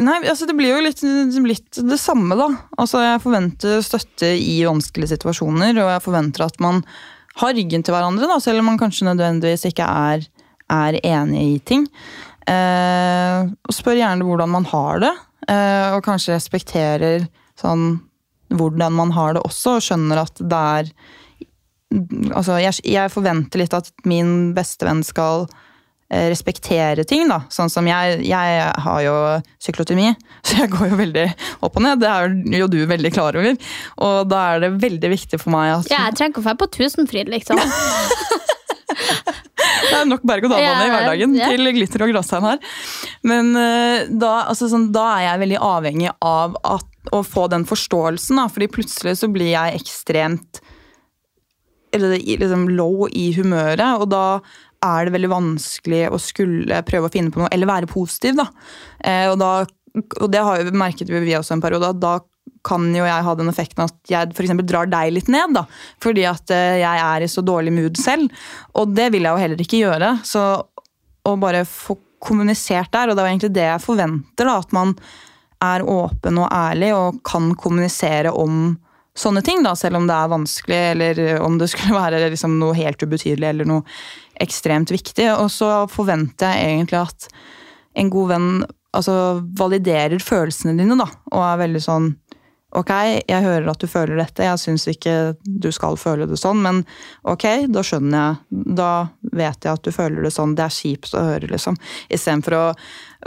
[0.00, 1.02] Nei, altså Det blir jo litt,
[1.46, 2.48] litt det samme, da.
[2.80, 6.82] Altså Jeg forventer støtte i vanskelige situasjoner, og jeg forventer at man
[7.40, 10.26] har ryggen til hverandre, da, selv om man kanskje nødvendigvis ikke er,
[10.72, 11.86] er enig i ting.
[12.50, 15.12] Eh, og spør gjerne hvordan man har det,
[15.48, 17.26] eh, og kanskje respekterer
[17.60, 18.02] sånn
[18.52, 20.94] hvordan man har det også, og skjønner at det er
[21.92, 25.42] Altså, jeg, jeg forventer litt at min bestevenn skal
[26.12, 27.42] respektere ting, da.
[27.52, 29.14] Sånn som jeg, jeg har jo
[29.62, 30.10] syklotomi,
[30.46, 31.26] så jeg går jo veldig
[31.64, 32.02] opp og ned.
[32.02, 33.56] Det er jo du veldig klar over.
[34.04, 36.56] Og da er det veldig viktig for meg at Ja, jeg trenger ikke å dra
[36.60, 37.60] på Tusenfryd, liksom.
[38.92, 41.50] det er nok berg-og-dal-bane i hverdagen ja.
[41.52, 42.74] til glitter og gråstein her.
[43.28, 47.64] Men eh, da, altså, sånn, da er jeg veldig avhengig av at, å få den
[47.68, 48.48] forståelsen, da.
[48.52, 50.62] Fordi plutselig så blir jeg ekstremt
[51.92, 54.26] eller, liksom, low i humøret, og da
[54.82, 58.48] er det veldig vanskelig å skulle prøve å finne på noe, eller være positiv, da.
[59.04, 59.52] Eh, og, da
[59.92, 62.18] og det har jo merket vi også en periode, at da
[62.66, 65.64] kan jo jeg ha den effekten at jeg eksempel drar deg litt ned, da.
[66.02, 68.30] Fordi at eh, jeg er i så dårlig mood selv.
[68.78, 70.12] Og det vil jeg jo heller ikke gjøre.
[70.26, 70.44] Så
[71.22, 74.56] å bare få kommunisert der, og det jo egentlig det jeg forventer, da.
[74.62, 74.94] At man
[75.62, 78.76] er åpen og ærlig og kan kommunisere om
[79.18, 82.78] sånne ting, da, selv om det er vanskelig, eller om det skulle være liksom noe
[82.78, 83.84] helt ubetydelig eller noe
[84.40, 85.28] ekstremt viktig.
[85.36, 87.28] Og så forventer jeg egentlig at
[87.98, 88.50] en god venn
[88.96, 89.14] altså,
[89.58, 92.12] validerer følelsene dine, da, og er veldig sånn
[92.72, 92.88] Ok,
[93.28, 96.78] jeg hører at du føler dette, jeg syns ikke du skal føle det sånn, men
[97.28, 98.62] ok, da skjønner jeg.
[98.78, 98.86] Da
[99.28, 100.54] vet jeg at du føler det sånn.
[100.56, 101.76] Det er kjipt å høre, liksom.
[102.08, 102.62] Istedenfor å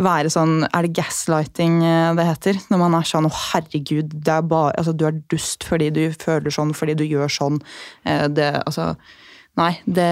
[0.01, 2.57] være sånn Er det gaslighting eh, det heter?
[2.73, 6.01] Når man er sånn å herregud, det er bare, altså, du er dust fordi du
[6.09, 7.61] føler sånn, fordi du gjør sånn.
[8.01, 8.95] Eh, Det, altså
[9.55, 10.11] Nei, det,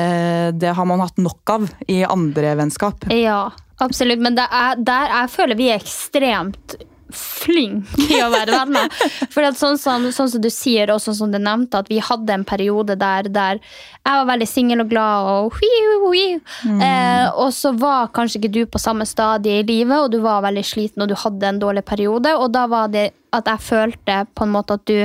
[0.62, 3.10] det har man hatt nok av i andre vennskap.
[3.12, 3.51] Ja,
[3.84, 4.23] absolutt.
[4.23, 6.77] Men er, der jeg føler vi er ekstremt
[7.13, 8.89] flinke i å være venner.
[9.34, 12.34] For sånn, som, sånn som du sier, og sånn som du nevnte, at vi hadde
[12.34, 16.23] en periode der, der jeg var veldig singel og glad, og, hui, hui,
[16.63, 16.79] Mm.
[16.84, 20.43] Eh, og så var kanskje ikke du på samme stadie i livet, og du var
[20.45, 24.19] veldig sliten, og du hadde en dårlig periode, og da var det at jeg følte
[24.36, 25.03] på en måte at du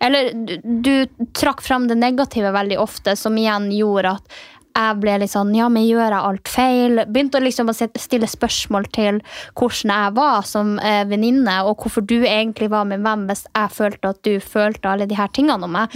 [0.00, 4.38] eller du, du trakk fram det negative veldig ofte, som igjen gjorde at
[4.78, 7.02] jeg ble litt sånn Ja, men gjør jeg alt feil?
[7.10, 9.20] Begynte å liksom stille spørsmål til
[9.58, 13.74] hvordan jeg var som eh, venninne, og hvorfor du egentlig var min venn hvis jeg
[13.74, 15.94] følte at du følte alle de her tingene om meg.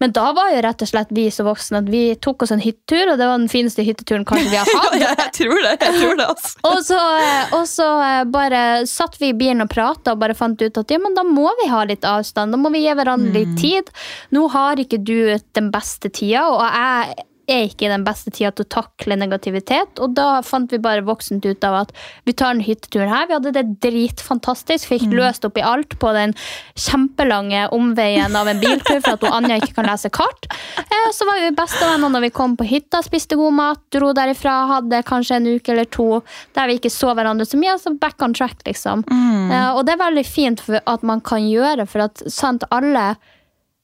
[0.00, 2.62] Men da var jo rett og slett vi så voksne at vi tok oss en
[2.62, 4.96] hyttetur, og det var den fineste hytteturen kanskje vi har hatt.
[5.00, 5.74] jeg tror det.
[5.82, 6.54] jeg tror det, altså.
[6.70, 10.36] Og så, eh, og så eh, bare satt vi i bilen og prata og bare
[10.38, 12.54] fant ut at ja, men da må vi ha litt avstand.
[12.54, 13.90] Da må vi gi hverandre litt tid.
[14.36, 15.16] Nå har ikke du
[15.56, 20.00] den beste tida, og jeg er ikke den beste tida til å takle negativitet.
[20.02, 21.92] Og da fant vi bare voksent ut av at
[22.26, 23.28] vi tar en hyttetur her.
[23.28, 24.88] Vi hadde det dritfantastisk.
[24.90, 26.34] Fikk løst opp i alt på den
[26.74, 30.48] kjempelange omveien av en biltur for at Anja ikke kan lese kart.
[30.82, 34.56] Eh, så var vi bestevenner når vi kom på hytta, spiste god mat, dro derifra,
[34.72, 36.08] hadde kanskje en uke eller to
[36.56, 37.78] der vi ikke så hverandre så mye.
[37.80, 39.06] Så back on track, liksom.
[39.52, 43.14] Eh, og det er veldig fint at man kan gjøre, for at sant, alle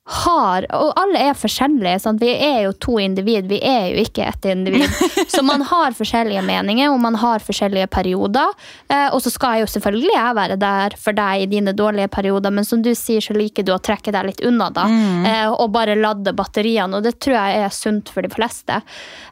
[0.05, 2.01] har Og alle er forskjellige.
[2.03, 2.21] Sant?
[2.21, 4.91] Vi er jo to individ, vi er jo ikke ett individ.
[5.33, 8.51] Så man har forskjellige meninger, og man har forskjellige perioder.
[8.91, 12.51] Eh, og så skal jo selvfølgelig jeg være der for deg i dine dårlige perioder,
[12.51, 14.89] men som du sier, så liker du å trekke deg litt unna, da.
[14.91, 18.81] Eh, og bare ladde batteriene, og det tror jeg er sunt for de fleste.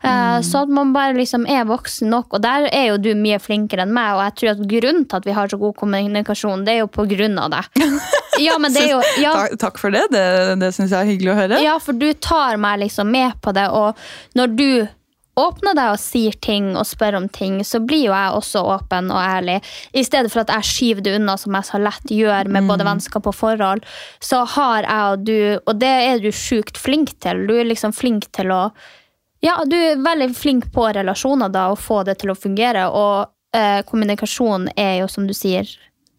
[0.02, 3.40] Eh, Så at man bare liksom er voksen nok, og der er jo du mye
[3.42, 6.64] flinkere enn meg, og jeg tror at grunnen til at vi har så god kommunikasjon,
[6.64, 7.84] det er jo på grunn av deg.
[8.40, 10.06] Ja, men det er jo ja, Takk, takk for det.
[10.14, 10.20] Det,
[10.60, 11.60] det syns jeg er hyggelig å høre.
[11.64, 13.98] ja, for du tar meg liksom med på det, og
[14.38, 14.70] når du
[15.40, 19.10] åpner deg og sier ting og spør om ting, så blir jo jeg også åpen
[19.12, 19.58] og ærlig.
[19.96, 22.86] I stedet for at jeg skyver det unna, som jeg så lett gjør med både
[22.88, 23.84] vennskap og forhold,
[24.20, 27.46] så har jeg og du, og det er du sjukt flink til.
[27.48, 28.64] Du er liksom flink til å
[29.40, 33.30] Ja, du er veldig flink på relasjoner, da, og få det til å fungere, og
[33.56, 35.64] eh, kommunikasjon er jo, som du sier,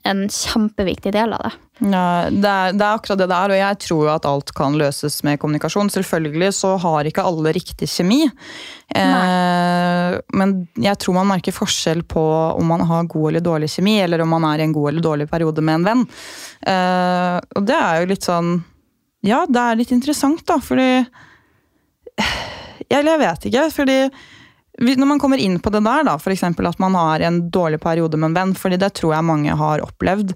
[0.08, 1.52] en kjempeviktig del av det.
[1.82, 4.52] Ja, det, er, det er akkurat det det er, og jeg tror jo at alt
[4.58, 5.90] kan løses med kommunikasjon.
[5.94, 8.20] Selvfølgelig så har ikke alle riktig kjemi.
[8.96, 13.98] Eh, men jeg tror man merker forskjell på om man har god eller dårlig kjemi,
[14.04, 16.06] eller om man er i en god eller dårlig periode med en venn.
[16.70, 18.54] Eh, og det er jo litt sånn
[19.26, 20.90] Ja, det er litt interessant, da, fordi
[22.92, 23.98] Eller jeg vet ikke, fordi
[24.82, 26.44] når man kommer inn på det der, da, f.eks.
[26.44, 29.84] at man har en dårlig periode med en venn, fordi det tror jeg mange har
[29.86, 30.34] opplevd.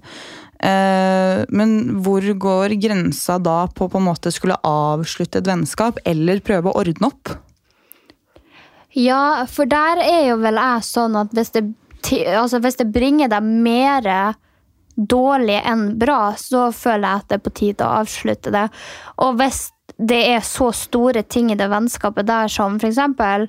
[0.56, 6.40] Eh, men hvor går grensa da på på en måte skulle avslutte et vennskap, eller
[6.40, 7.34] prøve å ordne opp?
[8.96, 11.66] Ja, for der er jo vel jeg sånn at hvis det,
[12.32, 14.08] altså hvis det bringer deg mer
[14.96, 18.68] dårlig enn bra, så føler jeg at det er på tide å avslutte det.
[19.20, 23.46] Og hvis det er så store ting i det vennskapet der, som eksempel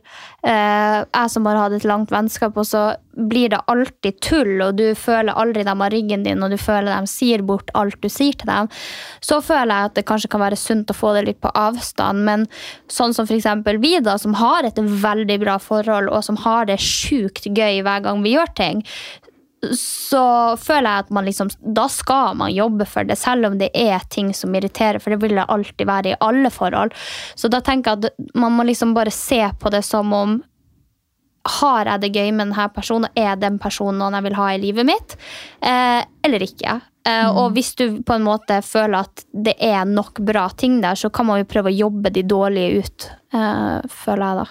[0.47, 2.83] eh, jeg som har hatt et langt vennskap, og så
[3.17, 6.93] blir det alltid tull, og du føler aldri dem har ryggen din, og du føler
[6.93, 8.71] dem sier bort alt du sier til dem,
[9.19, 12.23] så føler jeg at det kanskje kan være sunt å få det litt på avstand.
[12.29, 12.47] Men
[12.87, 16.79] sånn som eksempel vi, da, som har et veldig bra forhold, og som har det
[16.79, 18.85] sjukt gøy hver gang vi gjør ting,
[19.73, 23.71] så føler jeg at man liksom, da skal man jobbe for det, selv om det
[23.73, 26.93] er ting som irriterer, for det vil det alltid være i alle forhold.
[27.35, 30.37] Så da tenker jeg at man må liksom bare se på det som om
[31.47, 34.59] har jeg det gøy med denne personen, er den personen noen jeg vil ha i
[34.59, 35.15] livet mitt,
[35.63, 36.81] eh, eller ikke.
[37.07, 40.99] Eh, Og hvis du på en måte føler at det er nok bra ting der,
[40.99, 44.47] så kan man jo prøve å jobbe de dårlige ut, eh, føler jeg da.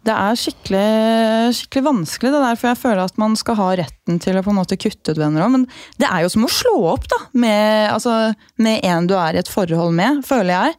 [0.00, 4.20] Det er skikkelig, skikkelig vanskelig, det der, for jeg føler at man skal ha retten
[4.22, 5.52] til å på en måte kutte ut venner òg.
[5.52, 5.66] Men
[6.00, 8.14] det er jo som å slå opp da, med, altså,
[8.64, 10.78] med en du er i et forhold med, føler jeg.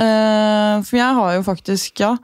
[0.00, 2.16] Eh, for jeg har jo faktisk, ja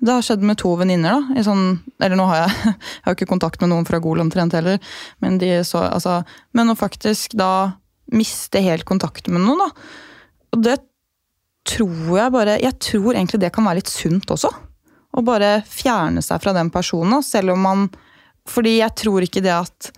[0.00, 1.26] Det har skjedd med to venninner.
[1.32, 2.52] da, sånn, Eller nå har jeg,
[3.00, 4.78] jeg har ikke kontakt med noen fra Gol omtrent heller.
[5.20, 6.22] Men, de så, altså,
[6.56, 7.80] men å faktisk da
[8.12, 9.90] miste helt kontakten med noen, da.
[10.56, 10.80] Og det
[11.68, 14.50] tror jeg bare Jeg tror egentlig det kan være litt sunt også
[15.16, 17.88] å bare fjerne seg fra den personen, selv om man
[18.48, 19.90] Fordi jeg tror ikke det at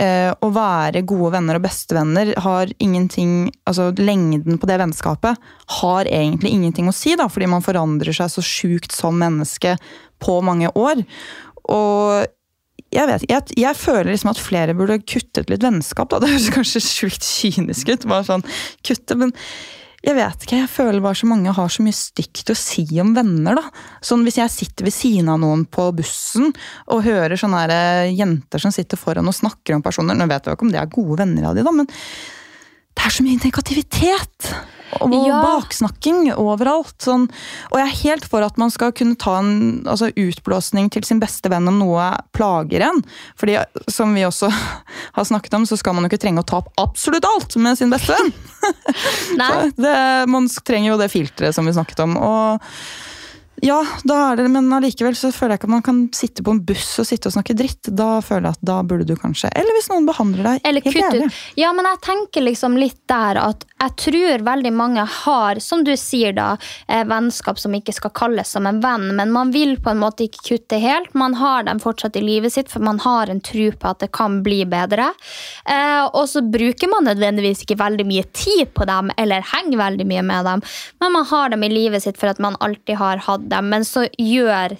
[0.00, 5.36] eh, å være gode venner og bestevenner har ingenting Altså lengden på det vennskapet
[5.80, 9.76] har egentlig ingenting å si, da, fordi man forandrer seg så sjukt som menneske
[10.22, 11.02] på mange år.
[11.68, 12.24] Og
[12.94, 16.08] jeg vet jeg, jeg føler liksom at flere burde kuttet litt vennskap.
[16.08, 16.22] Da.
[16.22, 18.46] Det høres kanskje sjukt kynisk ut, bare sånn
[18.86, 19.34] kutte, men
[19.98, 23.10] jeg vet ikke, jeg føler bare så mange har så mye stygt å si om
[23.16, 23.58] venner.
[23.58, 23.64] da.
[24.04, 26.52] Sånn Hvis jeg sitter ved siden av noen på bussen
[26.86, 30.54] og hører sånne eh, jenter som sitter foran og snakker om personer Nå vet jeg
[30.54, 31.90] ikke om det er gode venner av de da, men
[32.98, 34.50] det er så mye negativitet!
[35.04, 35.42] Og Ja.
[35.44, 36.96] baksnakking overalt.
[37.04, 37.26] Sånn.
[37.70, 41.20] Og jeg er helt for at man skal kunne ta en altså, utblåsning til sin
[41.20, 43.02] beste venn om noe plager en.
[43.36, 43.58] Fordi
[43.92, 44.48] som vi også
[45.18, 47.76] har snakket om, så skal man jo ikke trenge å ta opp absolutt alt med
[47.78, 48.32] sin beste venn.
[49.38, 49.94] Så det,
[50.32, 52.16] man trenger jo det filteret som vi snakket om.
[52.16, 52.64] Og
[53.64, 56.54] Ja, da er det, men allikevel så føler jeg ikke at man kan sitte på
[56.54, 57.90] en buss og sitte og snakke dritt.
[57.90, 60.98] Da føler jeg at da burde du kanskje Eller hvis noen behandler deg Eller helt
[60.98, 61.30] jævlig.
[61.58, 65.92] Ja, men jeg tenker liksom litt der at jeg tror veldig mange har, som du
[65.98, 66.48] sier da,
[66.90, 70.26] eh, vennskap som ikke skal kalles som en venn, men man vil på en måte
[70.26, 71.14] ikke kutte helt.
[71.14, 74.10] Man har dem fortsatt i livet sitt, for man har en tro på at det
[74.12, 75.12] kan bli bedre.
[75.62, 80.08] Eh, og så bruker man nødvendigvis ikke veldig mye tid på dem, eller henger veldig
[80.10, 80.64] mye med dem,
[80.98, 83.68] men man har dem i livet sitt for at man alltid har hatt dem.
[83.72, 84.76] Men så gjør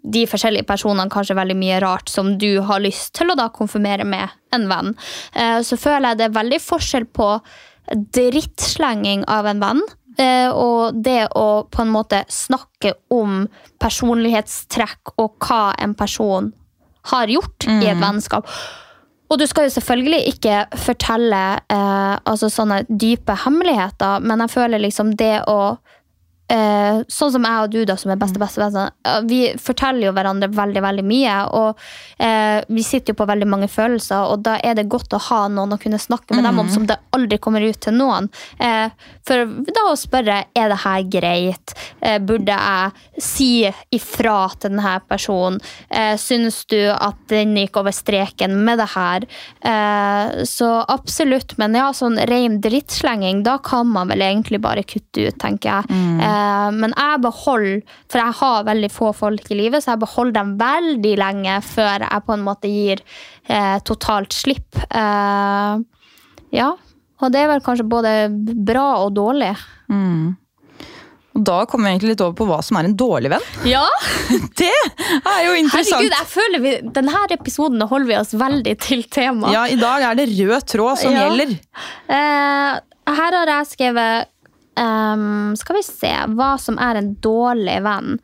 [0.00, 4.06] de forskjellige personene kanskje veldig mye rart som du har lyst til å da konfirmere
[4.08, 4.94] med en venn.
[5.34, 7.32] Eh, Så føler jeg det er veldig forskjell på
[8.14, 9.80] drittslenging av en venn
[10.18, 13.44] eh, og det å på en måte snakke om
[13.82, 16.52] personlighetstrekk og hva en person
[17.10, 18.48] har gjort i et vennskap.
[19.30, 24.82] Og du skal jo selvfølgelig ikke fortelle eh, altså sånne dype hemmeligheter, men jeg føler
[24.82, 25.76] liksom det å
[26.50, 30.14] eh, Sånn som jeg og du, da, som er beste bestevenner, eh, vi forteller jo
[30.16, 31.36] hverandre veldig veldig mye.
[31.56, 31.80] Og
[32.18, 35.42] eh, vi sitter jo på veldig mange følelser, og da er det godt å ha
[35.52, 38.30] noen å kunne snakke med dem om som det aldri kommer ut til noen.
[38.58, 38.90] Eh,
[39.26, 43.50] for da å spørre er det her greit, eh, burde jeg si
[43.94, 49.26] ifra til denne personen, eh, syns du at den gikk over streken med det her?
[49.60, 55.28] Eh, så absolutt, men ja, sånn ren drittslenging, da kan man vel egentlig bare kutte
[55.28, 55.98] ut, tenker jeg.
[56.20, 56.39] Eh,
[56.76, 57.80] men jeg beholder,
[58.10, 62.06] for jeg har veldig få folk i livet, så jeg beholder dem veldig lenge før
[62.06, 63.02] jeg på en måte gir
[63.48, 64.76] eh, totalt slipp.
[64.90, 65.80] Eh,
[66.56, 66.70] ja,
[67.20, 68.14] og det er vel kanskje både
[68.66, 69.54] bra og dårlig.
[71.30, 73.44] Og da kommer vi egentlig litt over på hva som er en dårlig venn.
[73.70, 73.84] Ja,
[74.60, 76.00] Det er jo interessant.
[76.00, 79.54] herregud, jeg føler vi, denne episoden holder vi oss veldig til temaet.
[79.54, 81.28] Ja, I dag er det rød tråd som Ja.
[81.28, 81.54] gjelder.
[82.10, 82.80] Eh,
[83.20, 84.28] her har jeg skrevet
[84.80, 88.18] ehm, Skal vi se hva som er en dårlig venn.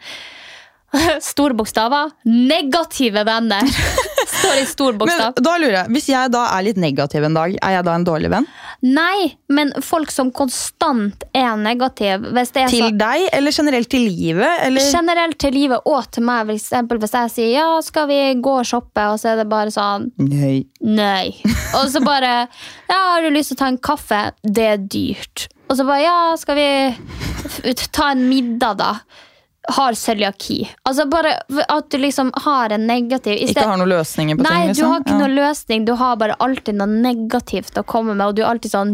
[1.31, 2.13] Store bokstaver.
[2.25, 3.71] Negative venner.
[4.25, 5.35] Står i stor bokstav.
[5.37, 7.95] Men da lurer jeg, Hvis jeg da er litt negativ en dag, er jeg da
[7.99, 8.47] en dårlig venn?
[8.87, 12.27] Nei, men folk som konstant er negativ.
[12.37, 14.62] Hvis det er Til så, deg, eller generelt til livet?
[14.67, 14.89] Eller?
[14.93, 16.47] generelt til livet og til meg.
[16.47, 19.49] For eksempel hvis jeg sier ja, skal vi gå og shoppe, og så er det
[19.51, 20.57] bare sånn Nei.
[20.81, 21.35] Nei.
[21.77, 22.35] Og så bare
[22.93, 24.23] Ja, har du lyst til å ta en kaffe?
[24.43, 25.49] Det er dyrt.
[25.71, 26.69] Og så bare Ja, skal vi
[27.93, 28.93] ta en middag, da?
[29.69, 30.61] Har cøliaki.
[30.87, 31.33] Altså bare
[31.69, 34.67] at du liksom har en negativ Ikke har noen løsninger på Nei, ting?
[34.69, 34.91] du liksom?
[34.93, 35.19] har ikke Ja.
[35.19, 35.85] noen løsning.
[35.89, 38.93] Du har bare alltid noe negativt å komme med, og du er alltid sånn.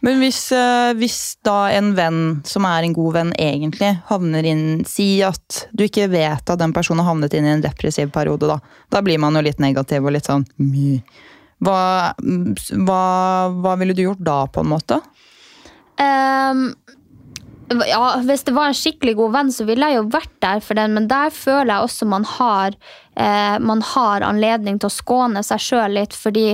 [0.00, 4.84] Men hvis, eh, hvis da en venn som er en god venn egentlig, havner inn
[4.86, 8.46] Si at du ikke vet at den personen har havnet inn i en depressiv periode,
[8.46, 8.60] da.
[8.90, 10.46] Da blir man jo litt negativ og litt sånn
[11.62, 13.02] hva, hva,
[13.62, 15.00] hva ville du gjort da, på en måte?
[16.02, 16.74] Ehm,
[17.88, 20.78] ja, hvis det var en skikkelig god venn, så ville jeg jo vært der for
[20.78, 22.76] den, men der føler jeg også man har,
[23.16, 26.48] eh, man har anledning til å skåne seg sjøl litt, fordi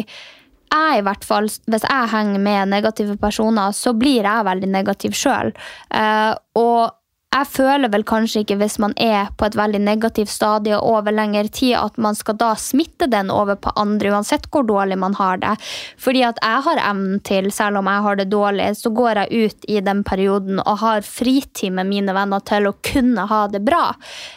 [0.69, 5.17] jeg i hvert fall, hvis jeg henger med negative personer, så blir jeg veldig negativ
[5.17, 5.55] sjøl.
[5.95, 6.95] Eh, og
[7.29, 11.51] jeg føler vel kanskje ikke hvis man er på et veldig negativt stadie over lengre
[11.53, 15.43] tid, at man skal da smitte den over på andre, uansett hvor dårlig man har
[15.43, 15.53] det.
[16.01, 19.45] Fordi at jeg har evnen til, selv om jeg har det dårlig, så går jeg
[19.45, 23.61] ut i den perioden og har fritid med mine venner til å kunne ha det
[23.67, 23.85] bra.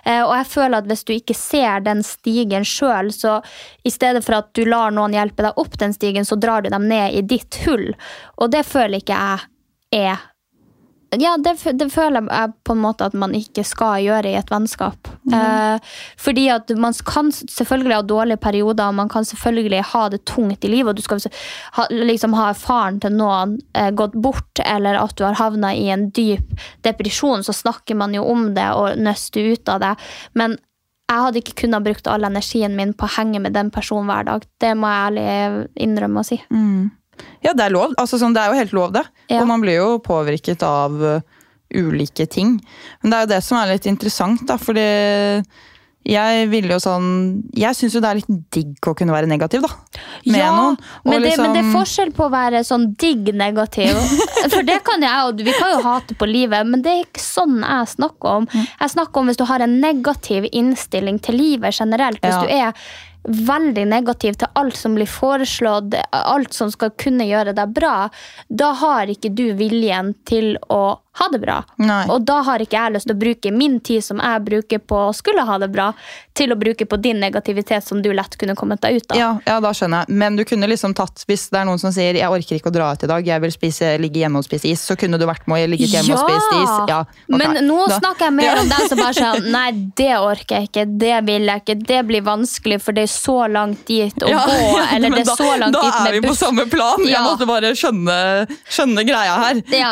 [0.03, 3.39] Eh, Og jeg føler at hvis du ikke ser den stigen sjøl, så
[3.87, 6.69] i stedet for at du lar noen hjelpe deg opp den stigen, så drar du
[6.69, 7.93] dem ned i ditt hull.
[8.37, 9.47] Og det føler ikke jeg
[10.03, 10.27] er
[11.19, 14.51] ja, det, det føler jeg på en måte at man ikke skal gjøre i et
[14.51, 15.09] vennskap.
[15.35, 20.21] Eh, fordi at man kan selvfølgelig ha dårlige perioder, og man kan selvfølgelig ha det
[20.29, 21.19] tungt i livet, og du skal
[21.77, 25.89] ha, liksom ha faren til noen eh, gått bort, eller at du har havna i
[25.91, 26.55] en dyp
[26.87, 29.93] depresjon, så snakker man jo om det og nøster ut av det.
[30.39, 30.55] Men
[31.11, 34.31] jeg hadde ikke kunnet brukt all energien min på å henge med den personen hver
[34.31, 34.47] dag.
[34.63, 36.39] Det må jeg ærlig innrømme å si.
[37.45, 37.95] Ja, det er lov.
[37.97, 39.05] Altså, sånn, det er jo helt lov, det.
[39.31, 39.41] Ja.
[39.41, 41.19] Og man blir jo påvirket av uh,
[41.73, 42.57] ulike ting.
[43.01, 44.87] Men det er jo det som er litt interessant, da, fordi
[46.01, 47.09] jeg ville jo sånn
[47.53, 49.99] Jeg syns jo det er litt digg å kunne være negativ, da.
[50.25, 50.79] Med ja, noen.
[51.05, 53.99] Men, det, men det er liksom- forskjell på å være sånn digg negativ.
[54.53, 55.43] For det kan jeg og.
[55.45, 58.49] Vi kan jo hate på livet, men det er ikke sånn jeg snakker om.
[58.49, 58.65] Mm.
[58.81, 62.21] Jeg snakker om hvis du har en negativ innstilling til livet generelt.
[62.25, 62.41] Hvis Ja.
[62.41, 62.73] du er
[63.23, 68.09] veldig negativ til alt som blir foreslått, alt som skal kunne gjøre deg bra,
[68.49, 70.83] da har ikke du viljen til å
[71.19, 71.57] ha det bra.
[71.75, 72.05] Nei.
[72.09, 74.95] Og da har ikke jeg lyst til å bruke min tid som jeg bruker på
[75.09, 75.89] å skulle ha det bra,
[76.33, 79.17] til å bruke på din negativitet som du lett kunne kommet deg ut av.
[79.19, 80.15] Ja, ja, da skjønner jeg.
[80.21, 82.75] Men du kunne liksom tatt, hvis det er noen som sier 'jeg orker ikke å
[82.77, 85.25] dra ut i dag, jeg vil spise, ligge hjemme og spise is', så kunne du
[85.27, 86.69] vært med og ligget hjemme og spist is.
[86.87, 87.47] Ja, Okay.
[87.47, 90.69] Men nå Da- snakker jeg mer om dem som bare sier nei, det orker jeg
[90.69, 94.29] ikke, det vil jeg ikke, det blir vanskelig, for det er så langt dit å
[94.29, 97.03] Ja, gå, eller det er så langt da dit er vi på samme plan.
[97.05, 99.61] Jeg måtte bare skjønne, skjønne greia her.
[99.75, 99.91] Ja,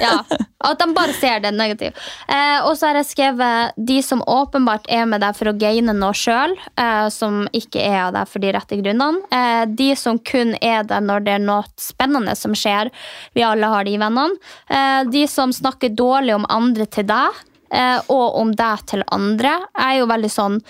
[0.00, 0.22] ja.
[0.60, 1.96] At de bare ser det negativt.
[2.28, 5.94] Eh, og så har jeg skrevet de som åpenbart er med deg for å gaine
[5.96, 9.24] noe sjøl, eh, som ikke er av deg for de rette grunnene.
[9.32, 12.92] Eh, de som kun er der når det er noe spennende som skjer.
[13.32, 14.36] Vi alle har de vennene.
[14.68, 17.40] Eh, de som snakker dårlig om andre til deg,
[17.72, 19.56] eh, og om deg til andre.
[19.72, 20.60] Jeg er jo veldig sånn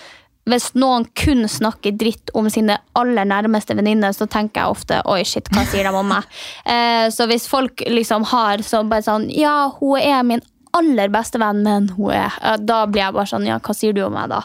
[0.49, 5.21] hvis noen kun snakker dritt om sine aller nærmeste venninner, så tenker jeg ofte oi,
[5.27, 6.25] shit, hva sier de om meg?
[6.71, 10.43] Eh, så hvis folk liksom har så bare sånn ja, hun er min
[10.77, 14.03] aller beste venn, men hun er Da blir jeg bare sånn ja, hva sier du
[14.05, 14.41] om meg, da?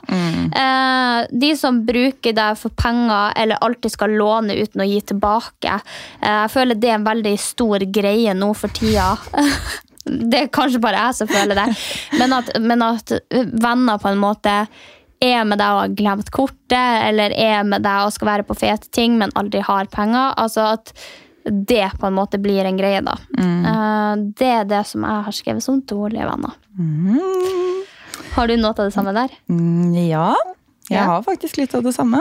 [0.60, 5.78] Eh, de som bruker deg for penger eller alltid skal låne uten å gi tilbake.
[6.20, 9.14] Eh, jeg føler det er en veldig stor greie nå for tida.
[10.06, 11.64] Det er kanskje bare jeg som føler det,
[12.20, 14.52] men at, men at venner på en måte
[15.22, 18.56] er med deg og har glemt kortet, eller er med deg og skal være på
[18.58, 20.34] fete ting, men aldri har penger.
[20.36, 20.92] Altså at
[21.46, 23.14] det på en måte blir en greie, da.
[23.38, 24.32] Mm.
[24.34, 26.56] det er det som jeg har skrevet som dårlige venner.
[28.34, 29.32] Har du noe av det samme der?
[29.48, 30.32] Mm, ja,
[30.90, 31.04] jeg Ja.
[31.06, 32.20] har faktisk litt av det samme.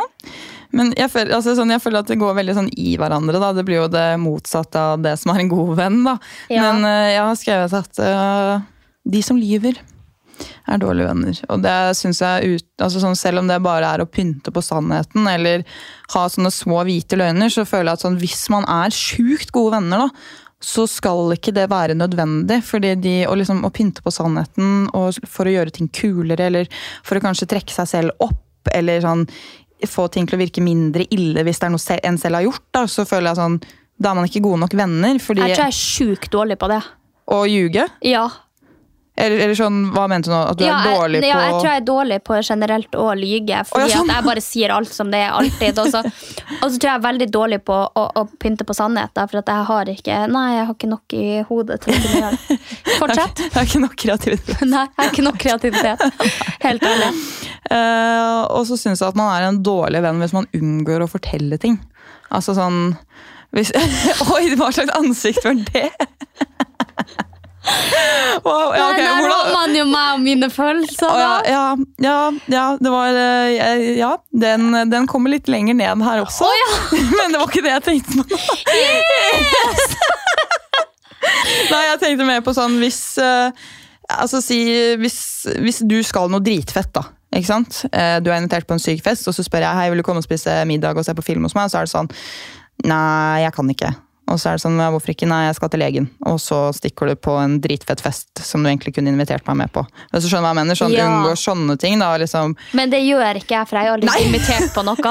[0.72, 3.40] Men jeg føler, altså, sånn, jeg føler at det går veldig sånn i hverandre.
[3.40, 3.54] Da.
[3.54, 6.04] Det blir jo det motsatte av det som er en god venn.
[6.04, 6.18] Da.
[6.50, 6.62] Ja.
[6.72, 8.62] Men uh, jeg har skrevet at uh,
[9.06, 9.78] de som lyver,
[10.68, 11.42] er dårlige venner.
[11.54, 14.64] Og det synes jeg ut, altså sånn, Selv om det bare er å pynte på
[14.64, 15.64] sannheten eller
[16.14, 19.78] ha sånne små hvite løgner, så føler jeg at sånn, hvis man er sjukt gode
[19.78, 20.10] venner, da,
[20.66, 22.62] så skal ikke det være nødvendig.
[22.66, 26.72] fordi de, å, liksom, å pynte på sannheten og for å gjøre ting kulere, eller
[27.06, 29.28] for å kanskje trekke seg selv opp, eller sånn,
[29.86, 32.64] få ting til å virke mindre ille hvis det er noe en selv har gjort,
[32.74, 33.58] da, så føler jeg sånn
[34.02, 35.20] Da er man ikke gode nok venner.
[35.24, 36.82] Fordi, Jeg tror jeg er sjukt dårlig på det.
[37.32, 37.86] Å ljuge?
[38.04, 38.26] Ja.
[39.16, 40.42] Eller, eller sånn, hva mente du nå?
[40.52, 42.96] At du ja, er dårlig jeg, på ja, jeg tror jeg er dårlig på generelt
[43.00, 43.62] å lyge.
[43.70, 44.10] Fordi oh, ja, sånn.
[44.12, 45.80] at jeg bare sier alt som det er, alltid.
[45.80, 46.02] Og så,
[46.62, 49.14] og så tror jeg jeg er veldig dårlig på å, å pynte på sannhet.
[49.16, 52.00] Da, for at jeg har ikke Nei, jeg har ikke nok i hodet til å
[52.02, 52.58] kunne gjøre det.
[53.02, 53.44] Fortsett.
[53.46, 54.66] Jeg har ikke nok kreativitet.
[54.74, 56.26] Nei, jeg har ikke nok kreativitet.
[56.66, 57.12] Helt ærlig.
[57.72, 61.10] Uh, og så syns jeg at man er en dårlig venn hvis man unngår å
[61.12, 61.80] fortelle ting.
[62.36, 62.98] Altså sånn
[63.56, 63.72] hvis,
[64.36, 65.88] Oi, hva slags ansikt var det?
[68.46, 69.02] Wow, ja, okay.
[69.02, 71.42] Der hvordan- har man jo meg og mine følelser, da.
[71.50, 71.64] ja,
[72.04, 72.18] ja,
[72.52, 76.46] ja, det var eh, Ja, den, den kommer litt lenger ned her også.
[77.18, 78.24] Men det var ikke det jeg tenkte på.
[81.72, 83.50] Nei, jeg tenkte mer på sånn hvis eh,
[84.14, 84.60] Altså si
[85.02, 85.16] hvis,
[85.66, 87.02] hvis du skal noe dritfett, da.
[87.36, 87.80] Ikke sant?
[87.90, 90.06] Eh, Du er invitert på en syk fest, og så spør jeg hei, vil du
[90.06, 91.66] komme og spise middag og se på film hos meg.
[91.66, 92.12] Og så er det sånn
[92.86, 93.90] Nei, jeg kan ikke.
[94.26, 95.28] Og så er det sånn, «Ja, hvorfor ikke?
[95.30, 96.08] Nei, jeg skal til legen.
[96.26, 99.70] Og så stikker du på en dritfett fest som du egentlig kunne invitert meg med
[99.76, 99.84] på.
[100.12, 100.76] Hvis du skjønner hva jeg mener?
[100.80, 101.06] Sånn, Ja.
[101.12, 102.16] Unngår sånne ting, da.
[102.18, 102.56] liksom.
[102.74, 104.26] Men det gjør ikke jeg, for jeg har aldri Nei.
[104.26, 104.98] invitert på noe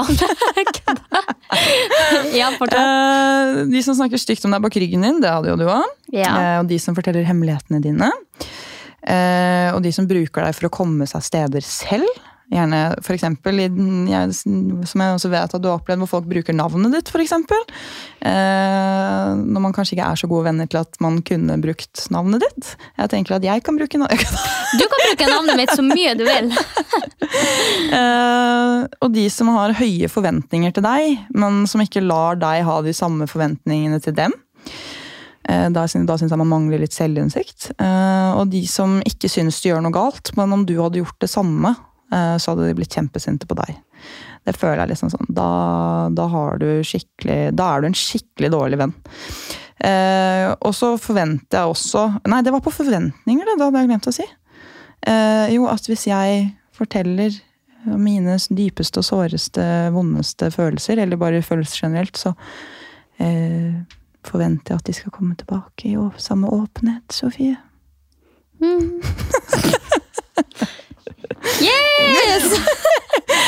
[2.40, 2.80] ja, fortell.
[2.80, 5.84] Eh, de som snakker stygt om deg bak ryggen din, det hadde jo du òg.
[6.14, 6.30] Ja.
[6.60, 8.10] og de som forteller hemmelighetene dine.
[9.04, 12.08] Eh, og de som bruker deg for å komme seg steder selv.
[12.52, 12.80] Gjerne
[14.10, 17.62] jeg, som jeg også vet at du har opplevd, hvor folk bruker navnet ditt, eksempel.
[18.20, 22.44] Eh, når man kanskje ikke er så gode venner til at man kunne brukt navnet
[22.44, 22.74] ditt.
[23.00, 24.36] Jeg tenker at jeg kan bruke navnet.
[24.74, 26.52] Du kan bruke navnet mitt så mye du vil.
[27.94, 32.76] Eh, og de som har høye forventninger til deg, men som ikke lar deg ha
[32.84, 34.34] de samme forventningene til dem.
[35.48, 37.70] Eh, da syns da syns jeg man mangler litt selvinnsikt.
[37.76, 41.18] Eh, og de som ikke synes du gjør noe galt, men om du hadde gjort
[41.22, 41.74] det samme,
[42.12, 43.74] så hadde de blitt kjempesinte på deg.
[44.44, 45.28] Det føler jeg liksom sånn.
[45.32, 45.48] Da,
[46.12, 46.68] da, har du
[47.56, 48.92] da er du en skikkelig dårlig venn.
[49.84, 53.56] Eh, og så forventer jeg også Nei, det var på forventninger, det.
[53.58, 54.26] Det hadde jeg glemt å si.
[55.08, 56.46] Eh, jo, at hvis jeg
[56.76, 57.30] forteller
[57.84, 62.32] mine dypeste og såreste, vondeste følelser, eller bare følelser generelt, så
[63.20, 63.74] eh,
[64.24, 67.56] forventer jeg at de skal komme tilbake i samme åpenhet, Sofie.
[71.62, 72.50] Yes!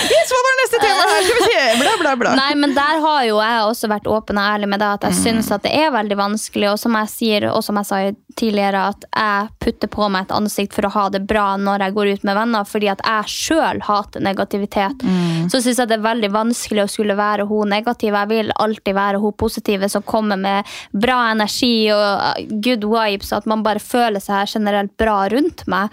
[0.06, 1.24] Yes, hva var neste tema her?
[1.26, 1.62] Skal vi se.
[1.80, 2.30] Bla, bla, bla.
[2.38, 5.14] Nei, men der har jo jeg også vært åpen og ærlig med deg at jeg
[5.16, 5.18] Mm.
[5.24, 7.98] syns at det er veldig vanskelig, og som jeg sier, og som jeg sa
[8.38, 11.94] tidligere, at jeg putter på meg et ansikt for å ha det bra når jeg
[11.98, 15.02] går ut med venner, fordi at jeg sjøl hater negativitet.
[15.06, 15.50] Mm.
[15.52, 18.22] Så syns jeg det er veldig vanskelig å skulle være hun negative.
[18.22, 20.64] Jeg vil alltid være hun positive som kommer med
[20.94, 25.90] bra energi og uh, good vibes, at man bare føler seg generelt bra rundt meg.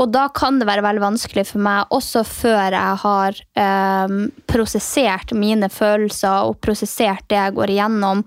[0.00, 4.14] Og da kan det være veldig vanskelig for meg, også før jeg har eh,
[4.48, 8.24] prosessert mine følelser og prosessert det jeg går igjennom,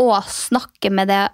[0.00, 1.26] og snakke med det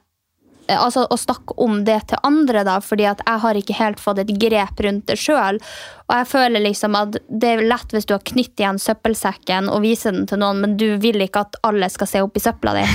[0.72, 4.20] Altså å snakke om det til andre, da, fordi at jeg har ikke helt fått
[4.22, 5.60] et grep rundt det sjøl.
[6.06, 9.82] Og jeg føler liksom at det er lett hvis du har knytt igjen søppelsekken og
[9.84, 12.76] viser den til noen, men du vil ikke at alle skal se opp i søpla
[12.78, 12.86] di.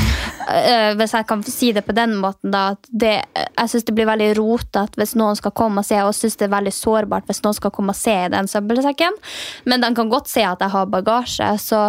[0.52, 2.74] Eh, hvis jeg kan si det på den måten, da.
[2.74, 6.16] At det, jeg syns det blir veldig rotete hvis noen skal komme og se, og
[6.18, 9.16] syns det er veldig sårbart hvis noen skal komme og se i den søppelsekken.
[9.70, 11.54] Men de kan godt se at jeg har bagasje.
[11.62, 11.84] så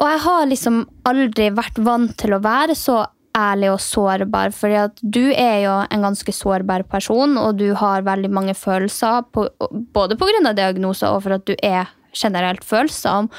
[0.00, 3.02] og jeg har liksom aldri vært vant til å være så
[3.36, 8.30] ærlig og sårbar, at du er jo en ganske sårbar person, og du har veldig
[8.30, 9.48] mange følelser, på,
[9.94, 10.52] både pga.
[10.52, 13.30] diagnoser og for at du er generelt følsom.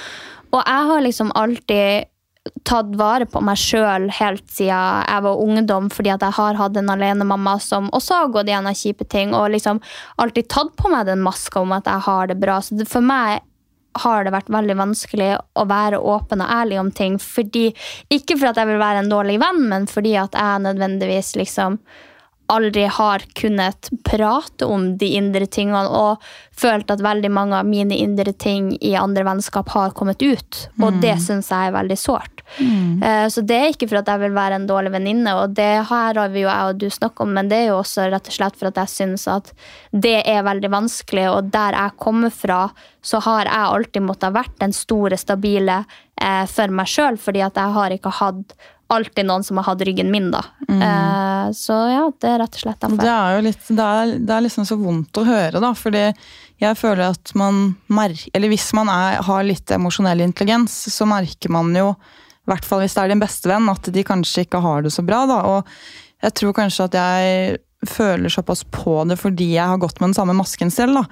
[0.54, 2.10] Og jeg har liksom alltid
[2.68, 6.78] tatt vare på meg sjøl helt siden jeg var ungdom, fordi at jeg har hatt
[6.80, 9.80] en alenemamma som også har gått gjennom kjipe ting, og liksom
[10.18, 12.60] alltid tatt på meg den maska om at jeg har det bra.
[12.60, 13.44] Så for meg
[14.02, 15.30] har det vært veldig vanskelig
[15.60, 17.20] å være åpen og ærlig om ting.
[17.22, 17.68] Fordi,
[18.14, 21.80] ikke fordi at jeg vil være en dårlig venn, men fordi at jeg nødvendigvis liksom
[22.54, 26.24] aldri har kunnet prate om de indre tingene og
[26.54, 30.60] følt at veldig mange av mine indre ting i andre vennskap har kommet ut.
[30.82, 32.44] Og det syns jeg er veldig sårt.
[32.60, 33.02] Mm.
[33.34, 36.20] Så det er ikke for at jeg vil være en dårlig venninne, og det her
[36.20, 38.38] har vi jo jeg og du snakket om, men det er jo også rett og
[38.38, 39.50] slett for at jeg syns at
[40.06, 42.62] det er veldig vanskelig, og der jeg kommer fra,
[43.02, 45.82] så har jeg alltid måttet ha vært den store, stabile
[46.22, 48.56] eh, for meg sjøl, fordi at jeg har ikke hatt
[48.96, 50.42] alltid noen som har hatt ryggen min, da.
[50.70, 53.12] Eh, så ja, det er rett og slett Det derfor.
[53.14, 55.74] er jo litt, det er, det er liksom så vondt å høre, da.
[55.78, 56.04] Fordi
[56.64, 61.52] jeg føler at man merker Eller hvis man er, har litt emosjonell intelligens, så merker
[61.52, 64.62] man jo, i hvert fall hvis det er din beste venn, at de kanskje ikke
[64.64, 65.26] har det så bra.
[65.30, 65.68] da, Og
[66.24, 70.16] jeg tror kanskje at jeg føler såpass på det fordi jeg har gått med den
[70.16, 71.02] samme masken selv.
[71.02, 71.06] da.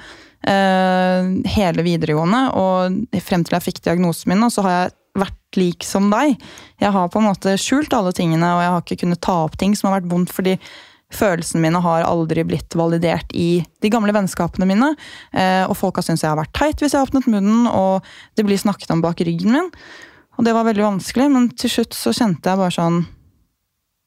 [0.51, 5.59] Eh, hele videregående, og frem til jeg fikk diagnosen min, da, så har jeg vært
[5.59, 6.37] lik som deg.
[6.79, 9.57] Jeg har på en måte skjult alle tingene, og jeg har ikke kunnet ta opp
[9.59, 10.55] ting som har vært vondt, fordi
[11.11, 14.93] følelsene mine har aldri blitt validert i de gamle vennskapene mine.
[15.35, 18.07] Eh, og folk har syntes jeg har vært teit hvis jeg har åpnet munnen, og
[18.39, 19.71] det blir snakket om bak ryggen min.
[20.39, 23.03] Og det var veldig vanskelig, men til slutt så kjente jeg bare sånn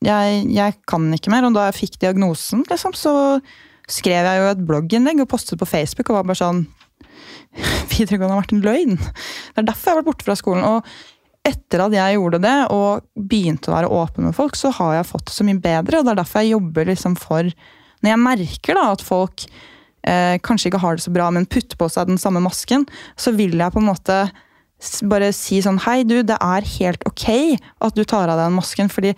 [0.05, 1.46] Jeg, jeg kan ikke mer.
[1.48, 3.12] Og da jeg fikk diagnosen, liksom, så
[3.88, 6.64] skrev jeg jo et blogginnlegg og postet på Facebook og var bare sånn
[7.94, 8.96] Videregående har vært en løgn.
[9.00, 10.64] Det er derfor jeg har vært borte fra skolen.
[10.68, 14.98] Og etter at jeg gjorde det og begynte å være åpen med folk, så har
[14.98, 16.00] jeg fått det så mye bedre.
[16.00, 17.55] Og det er derfor jeg jobber liksom for
[18.05, 19.46] Når jeg merker da at folk
[20.05, 22.84] eh, kanskje ikke har det så bra, men putter på seg den samme masken,
[23.16, 24.18] så vil jeg på en måte
[25.09, 27.28] bare si sånn Hei, du, det er helt ok
[27.86, 29.14] at du tar av deg den masken, fordi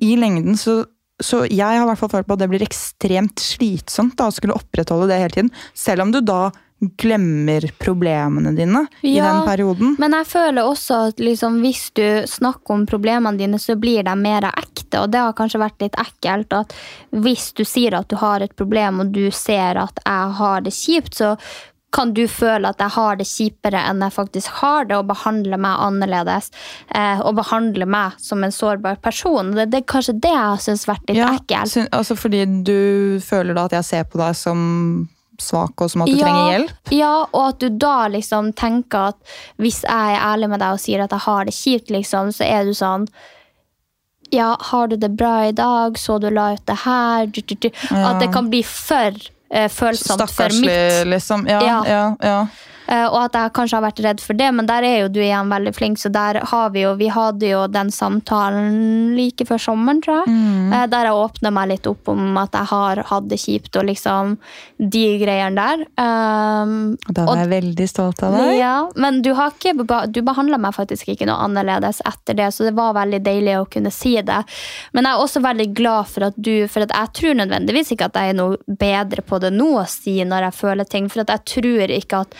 [0.00, 0.82] i lengden så
[1.20, 4.34] så jeg har i hvert fall følt på at det blir ekstremt slitsomt da, å
[4.34, 5.50] skulle opprettholde det hele tiden.
[5.76, 6.46] Selv om du da
[6.80, 9.96] glemmer problemene dine i den perioden.
[10.00, 14.14] Men jeg føler også at liksom, hvis du snakker om problemene dine, så blir de
[14.16, 15.02] mer ekte.
[15.02, 16.72] Og det har kanskje vært litt ekkelt at
[17.12, 20.72] hvis du sier at du har et problem, og du ser at jeg har det
[20.72, 21.34] kjipt, så
[21.90, 25.58] kan du føle at jeg har det kjipere enn jeg faktisk har det, og behandle
[25.58, 26.52] meg annerledes.
[26.94, 29.50] Eh, og behandle meg som en sårbar person.
[29.56, 31.88] Det, det er kanskje det jeg har syntes vært litt Ja, ekkelt.
[31.90, 34.62] altså fordi du føler da at jeg ser på deg som
[35.42, 36.92] svak og som at du trenger hjelp?
[36.94, 40.80] Ja, og at du da liksom tenker at hvis jeg er ærlig med deg og
[40.82, 43.08] sier at jeg har det kjipt, liksom, så er du sånn
[44.30, 45.98] Ja, har du det bra i dag?
[45.98, 47.26] Så du la ut det her?
[47.26, 47.70] Du, du, du.
[47.90, 48.12] Ja.
[48.12, 49.10] At det kan bli for
[49.50, 51.06] eh, følsomt for Stakkarslig, mitt.
[51.10, 51.46] liksom.
[51.50, 51.80] Ja, Ja.
[51.88, 52.46] ja, ja.
[52.90, 55.20] Eh, og at jeg kanskje har vært redd for det, men der er jo du
[55.22, 59.60] igjen veldig flink, så der har vi jo Vi hadde jo den samtalen like før
[59.62, 60.34] sommeren, tror jeg.
[60.34, 60.72] Mm.
[60.74, 63.86] Eh, der jeg åpna meg litt opp om at jeg har hatt det kjipt, og
[63.86, 64.36] liksom
[64.80, 65.84] de greiene der.
[66.02, 68.58] Um, Da og- var jeg veldig stolt av deg.
[68.58, 69.74] ja, men du, har ikke,
[70.12, 73.68] du behandla meg faktisk ikke noe annerledes etter det, så det var veldig deilig å
[73.70, 74.44] kunne si det.
[74.92, 78.06] Men jeg er også veldig glad for at du For at jeg tror nødvendigvis ikke
[78.10, 81.20] at jeg er noe bedre på det nå å si når jeg føler ting, for
[81.20, 82.34] at jeg tror ikke at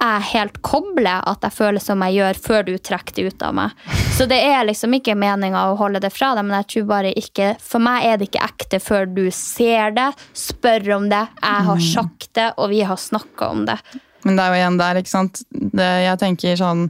[0.00, 3.56] jeg helt kobler at jeg føler som jeg gjør, før du trekker det ut av
[3.56, 3.86] meg.
[4.16, 7.12] Så det er liksom ikke meninga å holde det fra deg, men jeg tror bare
[7.16, 11.66] ikke For meg er det ikke ekte før du ser det, spør om det, jeg
[11.68, 13.76] har sagt det, og vi har snakka om det.
[14.24, 15.42] Men det er jo igjen der, ikke sant.
[15.50, 16.82] Det, jeg tenker sånn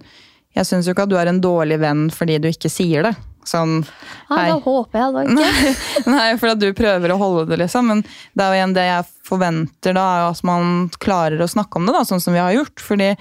[0.57, 3.15] Jeg syns jo ikke at du er en dårlig venn fordi du ikke sier det.
[3.49, 3.81] Sånn
[4.29, 5.75] Ja, da håper jeg da ikke.
[6.15, 7.89] Nei, for at du prøver å holde det, liksom.
[7.91, 11.49] Men det er jo igjen det jeg forventer, da, er jo at man klarer å
[11.51, 12.83] snakke om det, da, sånn som vi har gjort.
[12.85, 13.15] Fordi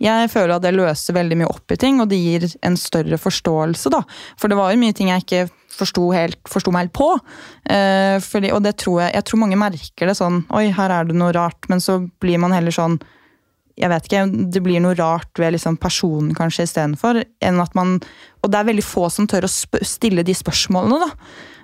[0.00, 3.20] jeg føler at det løser veldig mye opp i ting, og det gir en større
[3.20, 4.02] forståelse, da.
[4.40, 5.46] For det var jo mye ting jeg ikke
[5.80, 7.10] forsto, helt, forsto meg helt på.
[7.70, 11.08] Eh, fordi, og det tror jeg, jeg tror mange merker det sånn Oi, her er
[11.08, 11.68] det noe rart.
[11.72, 12.98] Men så blir man heller sånn
[13.80, 17.22] jeg vet ikke, Det blir noe rart ved liksom personen kanskje istedenfor.
[17.22, 21.00] Og det er veldig få som tør å stille de spørsmålene.
[21.00, 21.10] da.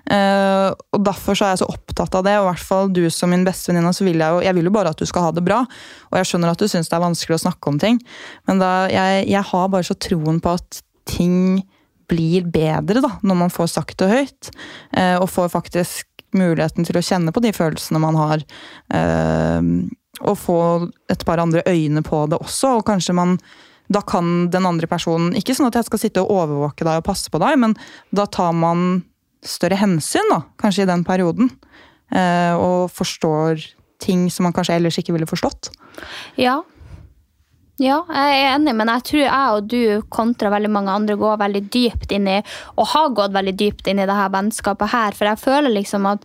[0.07, 3.05] Uh, og Derfor så er jeg så opptatt av det, og i hvert fall du
[3.11, 3.93] som min bestevenninne.
[3.93, 5.65] så vil Jeg jo, jeg vil jo bare at du skal ha det bra,
[6.11, 7.99] og jeg skjønner at du syns det er vanskelig å snakke om ting.
[8.47, 11.65] Men da, jeg, jeg har bare så troen på at ting
[12.07, 14.53] blir bedre da, når man får sagt det høyt.
[14.97, 16.07] uh, og får faktisk
[16.37, 18.43] muligheten til å kjenne på de følelsene man har.
[18.93, 19.63] eh,
[20.21, 20.59] og få
[21.13, 23.39] et par andre øyne på det også, og kanskje man
[23.89, 27.07] da kan den andre personen Ikke sånn at jeg skal sitte og overvåke deg og
[27.07, 27.77] passe på deg, men
[28.11, 29.05] da tar man
[29.47, 31.53] større hensyn, da, kanskje i den perioden.
[32.11, 33.63] eh, og forstår
[34.03, 35.71] ting som man kanskje ellers ikke ville forstått.
[36.39, 36.63] Ja.
[37.77, 41.41] Ja, jeg er enig, men jeg tror jeg og du kontra veldig mange andre går
[41.43, 42.39] veldig dypt inn i,
[42.77, 46.09] og har gått veldig dypt inn i det her vennskapet her, for jeg føler liksom
[46.09, 46.25] at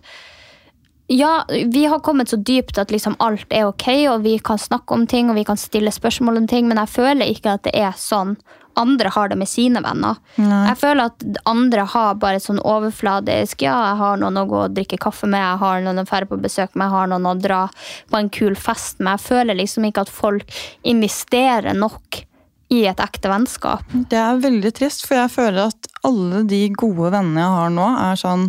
[1.12, 4.96] ja, vi har kommet så dypt at liksom alt er ok, og vi kan snakke
[4.96, 7.74] om ting og vi kan stille spørsmål om ting, men jeg føler ikke at det
[7.76, 8.38] er sånn
[8.80, 10.16] andre har det med sine venner.
[10.40, 14.78] Jeg føler at andre har bare sånn overfladisk Ja, jeg har noen å gå og
[14.78, 17.36] drikke kaffe med, jeg har noen å dra på besøk med, jeg har noen å
[17.36, 17.62] dra
[18.08, 19.20] på en kul fest med.
[19.20, 20.56] Jeg føler liksom ikke at folk
[20.88, 22.24] investerer nok
[22.72, 23.84] i et ekte vennskap.
[23.92, 27.92] Det er veldig trist, for jeg føler at alle de gode vennene jeg har nå,
[28.08, 28.48] er sånn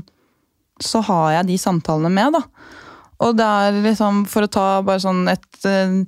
[0.82, 2.44] Så har jeg de samtalene med, da.
[3.22, 5.98] Og det er liksom, for å ta bare sånn et eh,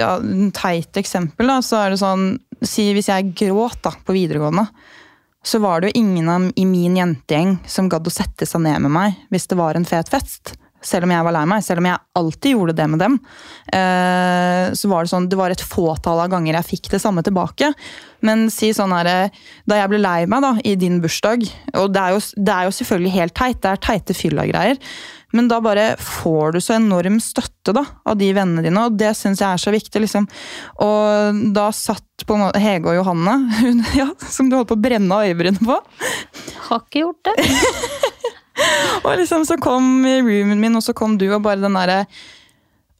[0.00, 0.16] ja,
[0.56, 4.66] teit eksempel, da, så er det sånn Si hvis jeg gråt da, på videregående,
[5.40, 8.92] så var det jo ingen i min jentegjeng som gadd å sette seg ned med
[8.92, 10.52] meg hvis det var en fet fest.
[10.82, 13.18] Selv om jeg var lei meg, selv om jeg alltid gjorde det med dem.
[13.72, 17.24] Eh, så var det sånn, det var et fåtall av ganger jeg fikk det samme
[17.26, 17.72] tilbake.
[18.26, 19.30] Men si sånn her,
[19.68, 22.68] da jeg ble lei meg da, i din bursdag, og det er jo, det er
[22.68, 24.80] jo selvfølgelig helt teit, det er teite fylla-greier,
[25.36, 29.12] men da bare får du så enorm støtte da, av de vennene dine, og det
[29.18, 30.02] syns jeg er så viktig.
[30.02, 30.26] liksom.
[30.82, 34.78] Og da satt på en måte Hege og Johanne, hun, ja, som du holdt på
[34.78, 35.78] å brenne øyebrynene på.
[36.68, 37.36] Har ikke gjort det.
[39.06, 42.02] Og liksom så kom roomen min, og så kom du, og bare den derre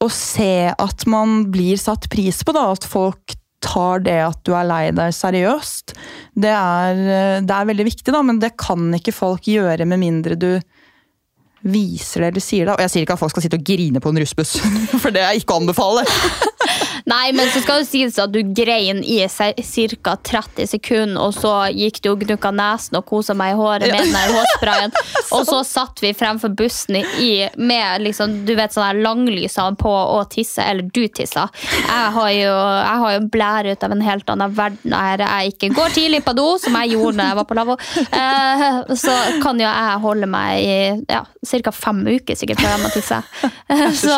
[0.01, 2.71] Å se at man blir satt pris på, da.
[2.73, 5.93] At folk tar det at du er lei deg seriøst.
[6.41, 7.01] Det er,
[7.45, 10.55] det er veldig viktig, da, men det kan ikke folk gjøre med mindre du
[11.61, 12.77] viser det eller sier det.
[12.79, 14.57] Og jeg sier ikke at folk skal sitte og grine på en russbuss,
[15.03, 16.07] for det er ikke å anbefale.
[17.09, 20.17] Nei, men så skal det sies at du grein i ca.
[20.31, 24.05] 30 sekunder, og så gikk du og gnukka nesen og kosa meg i håret med
[24.05, 24.97] den der hårsprayen.
[25.31, 30.19] Og så satt vi fremfor bussen i, med liksom, du vet, sånne langlysene på å
[30.31, 31.47] tisse, eller du tissa.
[31.63, 35.55] Jeg har jo, jeg har jo blære ut av en helt annen verden her jeg
[35.55, 37.77] ikke går tidlig på do, som jeg gjorde da jeg var på lavvo.
[38.01, 38.67] Eh,
[38.99, 40.77] så kan jo jeg holde meg i
[41.11, 41.75] ja, ca.
[41.75, 43.21] fem uker sikkert før jeg må tisse.
[44.01, 44.17] Så,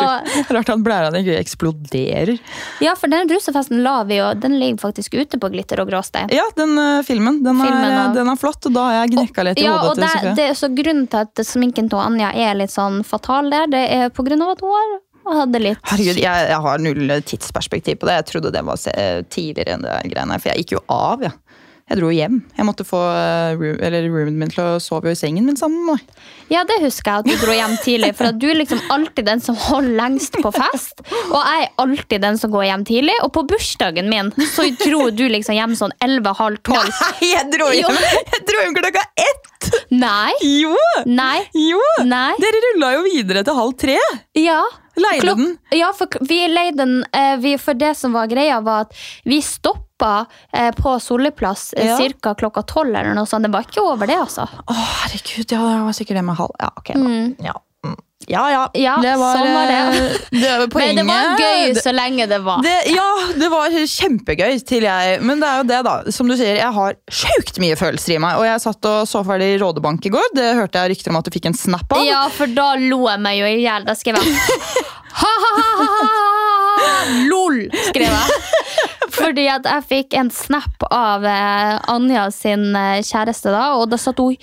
[0.53, 2.33] Rart at blæra di ikke eksploderer.
[2.81, 6.31] Ja, for den russefesten la vi jo, den ligger faktisk ute på Glitter og gråstein.
[6.33, 7.41] Ja, den uh, filmen.
[7.43, 8.17] Den, Filmen, er, av...
[8.17, 10.35] den er flott, og da har jeg gnekka litt i Ja, hodet til det, Sofie.
[10.39, 14.13] det, så Grunnen til at sminken til Anja er litt sånn fatal der, det er
[14.13, 18.17] på grunn av at hun har Herregud, jeg, jeg har null tidsperspektiv på det.
[18.17, 18.81] Jeg trodde det var
[19.31, 21.31] tidligere enn det greiene her, for jeg gikk jo av, jeg.
[21.91, 22.37] Jeg dro hjem.
[22.55, 23.59] Jeg måtte få eh,
[24.07, 26.21] roomen min til å sove i sengen min sammen med meg.
[26.53, 29.27] Ja, det husker jeg at du dro hjem tidlig, for at du er liksom alltid
[29.27, 31.03] den som holder lengst på fest.
[31.27, 33.17] Og jeg er alltid den som går hjem tidlig.
[33.25, 36.93] Og på bursdagen min så dro du liksom hjem sånn 11-halv 12.
[36.93, 37.99] Nei, jeg dro hjem,
[38.31, 39.49] jeg dro hjem klokka ett!
[39.91, 40.31] Nei.
[40.63, 40.77] Jo!
[41.07, 41.43] Nei.
[41.57, 41.83] Jo!
[42.07, 42.31] Nei.
[42.41, 43.99] Dere rulla jo videre til halv tre.
[44.39, 44.61] Ja.
[44.93, 45.55] Leide den.
[45.73, 48.93] Ja, for vi leide den eh, For det som var greia, var at
[49.25, 49.92] vi stoppa
[50.53, 51.97] eh, på Solli plass eh, Ja.
[52.21, 52.33] ca.
[52.39, 53.43] klokka tolv eller noe sånt.
[53.47, 54.47] Det var ikke over det, altså.
[54.47, 54.73] Å,
[55.03, 56.93] herregud, ja, det var sikkert det med halv Ja, ok.
[56.95, 57.13] da.
[57.49, 57.59] Ja.
[57.83, 57.97] Mm.
[58.31, 58.59] ja, ja.
[58.79, 59.79] Ja, det var, sånn var det.
[59.99, 62.61] eh, det var Men det var gøy så lenge det var.
[62.63, 65.95] Det, ja, det var kjempegøy til jeg Men det er jo det, da.
[66.15, 68.39] Som du sier, jeg har sjukt mye følelser i meg.
[68.39, 70.31] Og jeg satt og så ferdig Rådebank i går.
[70.39, 72.05] Det hørte jeg rykter om at du fikk en snap av.
[72.07, 73.83] Ja, for da lo jeg meg jo i hjel.
[73.91, 74.39] Da skrev jeg
[75.23, 76.22] ha-ha-ha!
[77.29, 78.43] LOL, skrev jeg.
[79.17, 83.99] Fordi at jeg fikk en snap av eh, Anja sin eh, kjæreste, da, og da
[84.01, 84.37] satt hun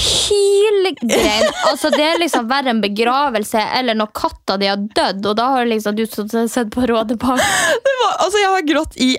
[0.00, 1.48] hylgrein.
[1.68, 5.48] Altså, det er liksom verre enn begravelse eller når katta di har dødd, og da
[5.56, 7.42] har liksom du liksom sett på Rådebank.
[7.86, 9.10] Det var, altså, jeg har grått i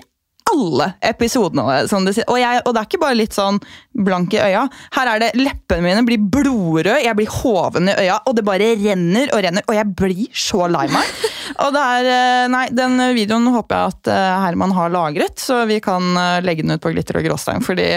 [0.52, 1.82] alle episodene.
[1.88, 3.60] Sånn det, og, jeg, og det er ikke bare litt sånn
[4.04, 4.66] blank i øya.
[4.96, 8.72] Her er det leppene mine blir blodrøde, jeg blir hoven i øya, og det bare
[8.80, 9.66] renner og renner.
[9.68, 11.14] Og jeg blir så lei meg.
[11.58, 15.62] Og det er, eh, nei, Den videoen håper jeg at eh, Herman har lagret, så
[15.68, 17.62] vi kan eh, legge den ut på Glitter og gråstein.
[17.64, 17.88] Fordi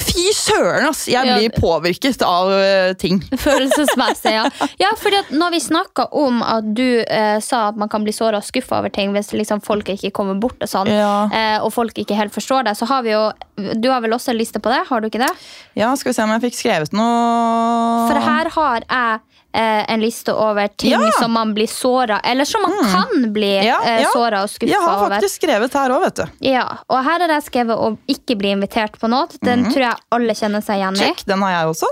[0.00, 1.06] fy søren, ass!
[1.08, 1.36] Jeg Ja.
[1.38, 2.50] blir påvirket av
[2.98, 3.20] ting.
[3.44, 4.44] Følelsesmessig, ja.
[4.78, 8.12] ja fordi at når vi snakka om at du eh, sa at man kan bli
[8.14, 11.26] såra og skuffa over ting hvis liksom folk ikke kommer bort, og sånn, Ja.
[11.32, 13.24] eh, og folk ikke helt forstår det, så har vi jo
[13.56, 14.82] Du har vel også en liste på det?
[14.88, 15.32] Har du ikke det?
[15.78, 19.20] Ja, Skal vi se om jeg fikk skrevet noe For her har jeg
[19.56, 21.10] eh, en liste over ting Ja.
[21.18, 24.10] som man blir såra Eller som man kan bli Ja, eh, ja.
[24.12, 25.14] såra og skuffa Jeg har over.
[25.16, 26.26] faktisk skrevet her òg, vet du.
[26.50, 29.26] Ja, og her har jeg skrevet å ikke bli invitert på noe.
[29.42, 31.04] Den tror jeg alle kjenner seg igjen i.
[31.06, 31.86] Check, den har jeg også.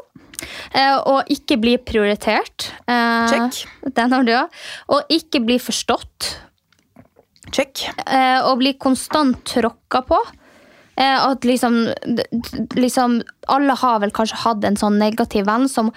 [0.74, 2.70] Eh, og ikke bli prioritert.
[2.86, 3.66] Eh, Check.
[3.94, 4.48] Den har du òg.
[4.90, 6.34] Og ikke bli forstått.
[7.54, 7.84] Check.
[8.06, 10.18] Eh, og bli konstant tråkka på.
[10.96, 11.88] Eh, at liksom,
[12.78, 15.90] liksom Alle har vel kanskje hatt en sånn negativ venn som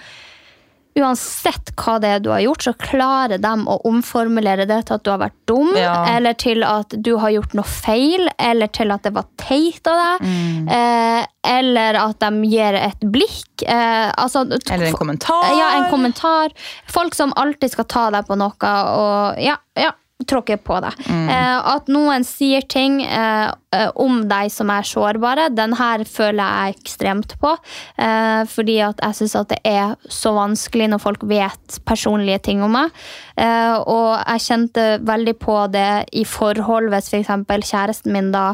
[0.98, 5.04] Uansett hva det er du har gjort, så klarer de å omformulere det til at
[5.06, 6.04] du har vært dum, Ja.
[6.16, 10.00] eller til at du har gjort noe feil, eller til at det var teit av
[10.02, 10.68] deg, Mm.
[10.68, 13.62] eh, eller at de gir et blikk.
[13.66, 14.42] Eh, altså,
[14.72, 15.48] Eller en kommentar.
[15.56, 16.50] Ja, en kommentar.
[16.86, 19.92] Folk som alltid skal ta deg på noe og ja, ja,
[20.26, 20.92] tråkke på deg.
[21.06, 21.28] Mm.
[21.30, 23.52] Eh, at noen sier ting eh,
[24.00, 27.52] om deg som er sårbare, den her føler jeg ekstremt på.
[28.00, 32.72] Eh, fordi at jeg syns det er så vanskelig når folk vet personlige ting om
[32.78, 32.94] meg.
[33.36, 37.30] Eh, og jeg kjente veldig på det i forhold hvis f.eks.
[37.68, 38.46] kjæresten min da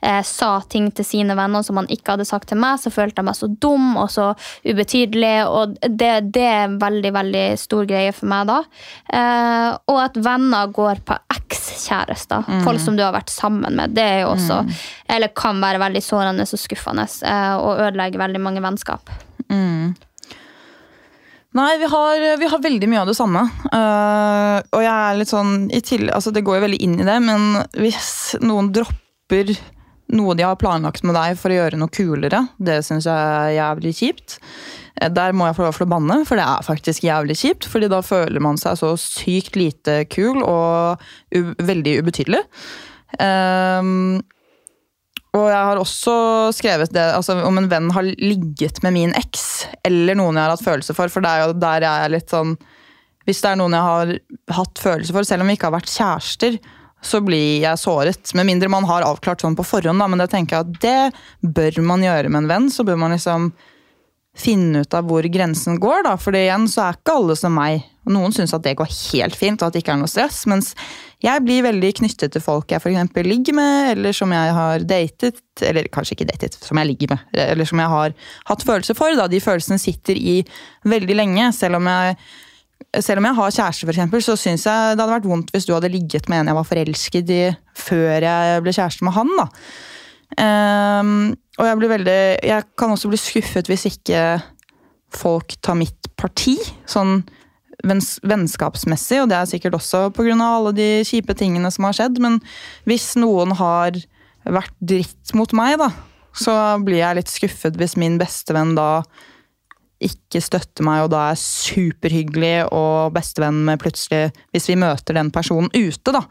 [0.00, 3.20] eh, sa ting til sine venner som han ikke hadde sagt til meg, så følte
[3.20, 4.30] jeg meg så dum og så
[4.64, 5.34] ubetydelig.
[5.50, 8.60] Og det, det er en veldig, veldig stor greie for meg da.
[9.10, 11.18] Eh, og at venner går på
[11.70, 12.46] ekskjærester.
[12.66, 13.94] Folk som du har vært sammen med.
[13.96, 14.60] Det er jo også,
[15.08, 17.08] eller kan være veldig sårende og skuffende.
[17.24, 19.10] eh, og ødelegge veldig mange vennskap.
[21.50, 23.40] Nei, vi har, vi har veldig mye av det samme.
[23.72, 27.06] Uh, og jeg er litt sånn i tillegg, altså Det går jo veldig inn i
[27.08, 29.50] det, men hvis noen dropper
[30.14, 33.56] noe de har planlagt med deg for å gjøre noe kulere, det syns jeg er
[33.56, 34.38] jævlig kjipt.
[34.98, 37.68] Eh, Der må jeg få lov til å banne, for det er faktisk jævlig kjipt.
[37.70, 42.44] fordi da føler man seg så sykt lite kul og veldig ubetydelig.
[43.18, 44.22] Um,
[45.34, 46.14] og jeg har også
[46.54, 50.54] skrevet det altså om en venn har ligget med min eks, eller noen jeg har
[50.56, 52.56] hatt følelse for, for det er jo der jeg er litt sånn
[53.26, 54.12] Hvis det er noen jeg har
[54.56, 56.56] hatt følelse for, selv om vi ikke har vært kjærester,
[57.04, 58.32] så blir jeg såret.
[58.34, 61.52] Med mindre man har avklart sånn på forhånd, da, men det tenker jeg at det
[61.56, 62.66] bør man gjøre med en venn.
[62.72, 63.52] Så bør man liksom
[64.40, 66.16] finne ut av hvor grensen går, da.
[66.20, 67.84] For igjen så er ikke alle som meg.
[68.10, 70.42] Noen syns at det går helt fint, og at det ikke er noe stress.
[70.50, 70.72] Mens
[71.20, 73.16] jeg blir veldig knyttet til folk jeg f.eks.
[73.26, 75.40] ligger med, eller som jeg har datet.
[75.60, 77.26] Eller kanskje ikke datet, som jeg ligger med.
[77.44, 78.14] Eller som jeg har
[78.50, 79.16] hatt følelser for.
[79.18, 79.28] Da.
[79.30, 80.40] De følelsene sitter i
[80.88, 81.50] veldig lenge.
[81.56, 82.16] Selv om jeg,
[83.04, 85.68] selv om jeg har kjæreste, for eksempel, så syns jeg det hadde vært vondt hvis
[85.68, 87.42] du hadde ligget med en jeg var forelsket i
[87.78, 89.36] før jeg ble kjæreste med han.
[89.44, 89.50] da.
[90.38, 94.22] Ehm, og jeg blir veldig Jeg kan også bli skuffet hvis ikke
[95.10, 96.54] folk tar mitt parti.
[96.88, 97.24] Sånn
[97.86, 100.36] venns, vennskapsmessig, og det er sikkert også pga.
[100.38, 102.20] alle de kjipe tingene som har skjedd.
[102.22, 102.38] Men
[102.86, 103.98] hvis noen har
[104.44, 105.90] vært dritt mot meg, da,
[106.32, 106.54] så
[106.84, 109.02] blir jeg litt skuffet hvis min bestevenn da
[110.00, 115.28] ikke støtter meg, og da er superhyggelig og bestevenn med plutselig Hvis vi møter den
[115.34, 116.22] personen ute, da,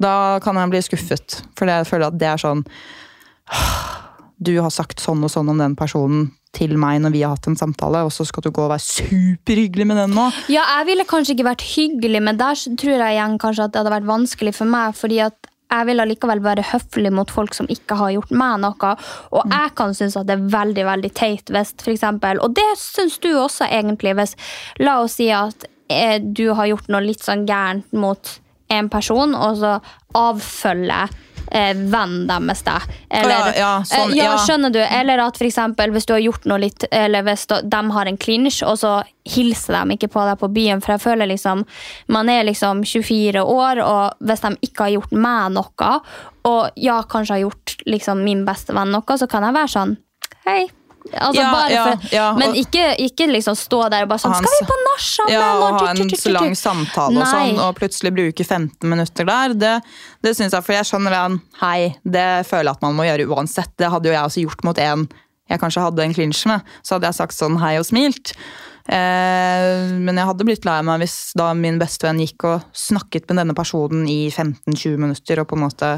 [0.00, 1.42] da kan jeg bli skuffet.
[1.58, 2.64] For jeg føler at det er sånn
[4.38, 7.48] du har sagt sånn og sånn om den personen til meg når vi har hatt
[7.50, 10.28] en samtale, og så skal du gå og være superhyggelig med den nå.
[10.52, 13.82] Ja, jeg ville kanskje ikke vært hyggelig, men der tror jeg igjen kanskje at det
[13.82, 14.96] hadde vært vanskelig for meg.
[14.96, 18.92] fordi at jeg vil allikevel være høflig mot folk som ikke har gjort meg noe.
[19.36, 23.18] Og jeg kan synes at det er veldig veldig teit hvis eksempel, Og det syns
[23.20, 24.14] du også, egentlig.
[24.16, 24.34] hvis
[24.80, 28.38] La oss si at eh, du har gjort noe litt sånn gærent mot
[28.72, 29.78] en person, og så
[30.16, 31.12] avfølger
[31.50, 32.88] eh, vennen deres deg.
[33.10, 34.38] Eller, Ja, ja, sånn, eh, ja, ja.
[34.44, 34.80] skjønner du?
[34.80, 38.16] Eller at for eksempel, hvis du har gjort noe litt Eller hvis de har en
[38.16, 40.82] clinch, og så hilser de ikke på deg på byen.
[40.84, 41.64] For jeg føler liksom
[42.08, 45.92] Man er liksom 24 år, og hvis de ikke har gjort meg noe,
[46.48, 49.96] og ja, kanskje har gjort liksom min beste venn noe, så kan jeg være sånn
[50.46, 50.68] Hei.
[51.08, 54.40] Altså, Ja, ja, for, ja, men ikke, ikke liksom stå der og bare sånn Ha
[54.42, 55.32] Skal vi på nach sammen?
[55.32, 59.28] Ja, Og og ha en så lang samtale og sånn, og plutselig bruke 15 minutter
[59.28, 59.54] der.
[59.56, 59.72] Det,
[60.26, 61.40] det synes jeg, for jeg skjønner den.
[61.62, 63.72] Hei, det føler jeg at man må gjøre uansett.
[63.80, 65.08] Det hadde jo jeg også gjort mot en
[65.48, 66.72] jeg kanskje hadde en klinsj med.
[66.84, 68.34] Så hadde jeg sagt sånn hei og smilt.
[68.88, 73.42] Eh, men jeg hadde blitt lei meg hvis da min bestevenn gikk og snakket med
[73.42, 75.90] denne personen i 15-20 minutter og på en måte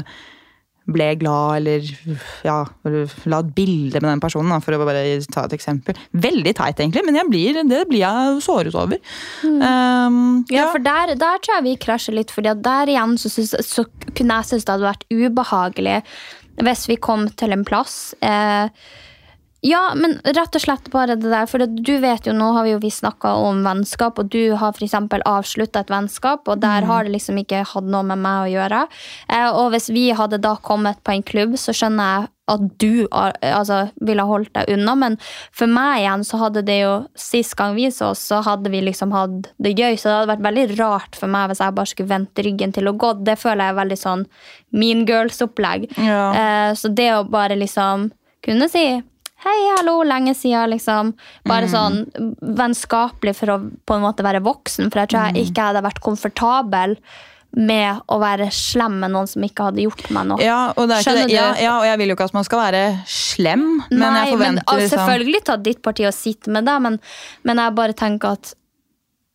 [0.89, 1.85] ble glad, eller
[2.45, 2.57] ja,
[3.29, 5.99] la et bilde med den personen, da, for å bare ta et eksempel.
[6.11, 8.97] Veldig teit, egentlig, men blir, det blir jeg såret over.
[9.45, 13.53] Um, Ja, for der, der tror jeg vi krasjer litt, for der igjen så, synes,
[13.67, 16.01] så kunne jeg synes det hadde vært ubehagelig
[16.61, 18.13] hvis vi kom til en plass.
[18.21, 18.67] Eh,
[19.61, 22.73] ja, men rett og slett bare det der, for du vet jo, nå har vi
[22.73, 24.95] jo snakka om vennskap, og du har f.eks.
[25.29, 28.79] avslutta et vennskap, og der har det liksom ikke hatt noe med meg å gjøre.
[29.29, 33.05] Eh, og hvis vi hadde da kommet på en klubb, så skjønner jeg at du
[33.13, 35.19] altså, ville holdt deg unna, men
[35.55, 38.81] for meg igjen så hadde det jo Sist gang vi så oss, så hadde vi
[38.83, 41.91] liksom hatt det gøy, så det hadde vært veldig rart for meg hvis jeg bare
[41.93, 43.13] skulle vente ryggen til å gå.
[43.21, 44.25] Det føler jeg er veldig sånn
[44.73, 45.87] mean girls-opplegg.
[46.01, 46.25] Ja.
[46.33, 48.09] Eh, så det å bare liksom
[48.41, 48.85] kunne si
[49.41, 51.15] Hei, hallo, lenge siden, liksom.
[51.49, 52.03] Bare sånn
[52.59, 53.57] vennskapelig for å
[53.89, 54.91] på en måte være voksen.
[54.93, 56.97] For jeg tror jeg ikke hadde vært komfortabel
[57.57, 60.43] med å være slem med noen som ikke hadde gjort meg noe.
[60.45, 60.93] ja, og.
[61.33, 64.35] Ja, ja, og jeg vil jo ikke at man skal være slem, men Nei, jeg
[64.37, 66.97] forventer men, altså, liksom Selvfølgelig ta ditt parti og sitte med det, men,
[67.49, 68.53] men jeg bare tenker at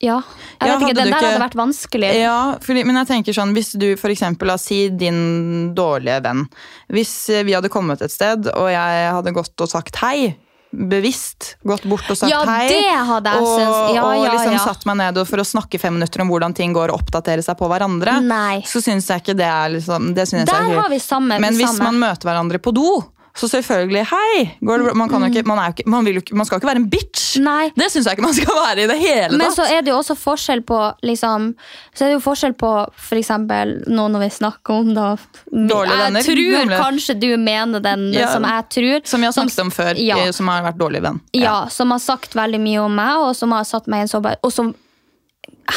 [0.05, 0.20] Ja.
[0.61, 2.14] Jeg Ja, vet ikke, Den der ikke- hadde vært vanskelig.
[2.20, 6.47] Ja, fordi, men jeg tenker sånn, hvis du for eksempel, la si din dårlige venn.
[6.92, 10.36] Hvis eh, vi hadde kommet et sted, og jeg hadde gått og sagt hei,
[10.76, 13.94] bevisst gått bort og sagt Ja, hei, jeg og.
[13.94, 16.74] Ja, og ja, liksom satt meg ned for å snakke fem minutter om hvordan ting
[16.76, 18.61] går og oppdatere seg på hverandre, Nei.
[18.68, 21.40] så syns jeg ikke det er liksom det synes jeg Der er har vi samme.
[21.40, 21.92] Men hvis samme.
[21.92, 23.05] man møter hverandre på do,
[23.37, 24.45] så selvfølgelig hei!
[24.64, 24.95] Går det bra?
[24.97, 26.80] Man, kan jo ikke, man, er jo ikke, man, jo ikke, man skal ikke være
[26.82, 27.24] en bitch!
[27.37, 27.45] Mm.
[27.47, 27.64] Nei.
[27.76, 29.39] Det syns jeg ikke man skal være i det hele tatt.
[29.43, 31.51] Men så er det jo også forskjell på liksom,
[31.93, 32.70] Så er det jo forskjell på
[33.09, 35.11] for eksempel nå når vi snakker om da
[35.53, 36.80] Dårlige venner, Jeg tror gamle.
[36.80, 39.05] kanskje du mener den Ja, som jeg tror.
[39.12, 40.16] Som vi har snakket om før, Ja.
[40.24, 41.20] eh, som har vært dårlig venn.
[41.37, 44.12] Ja, som har sagt veldig mye om meg, og som har satt meg i en
[44.16, 44.74] sårbar Og som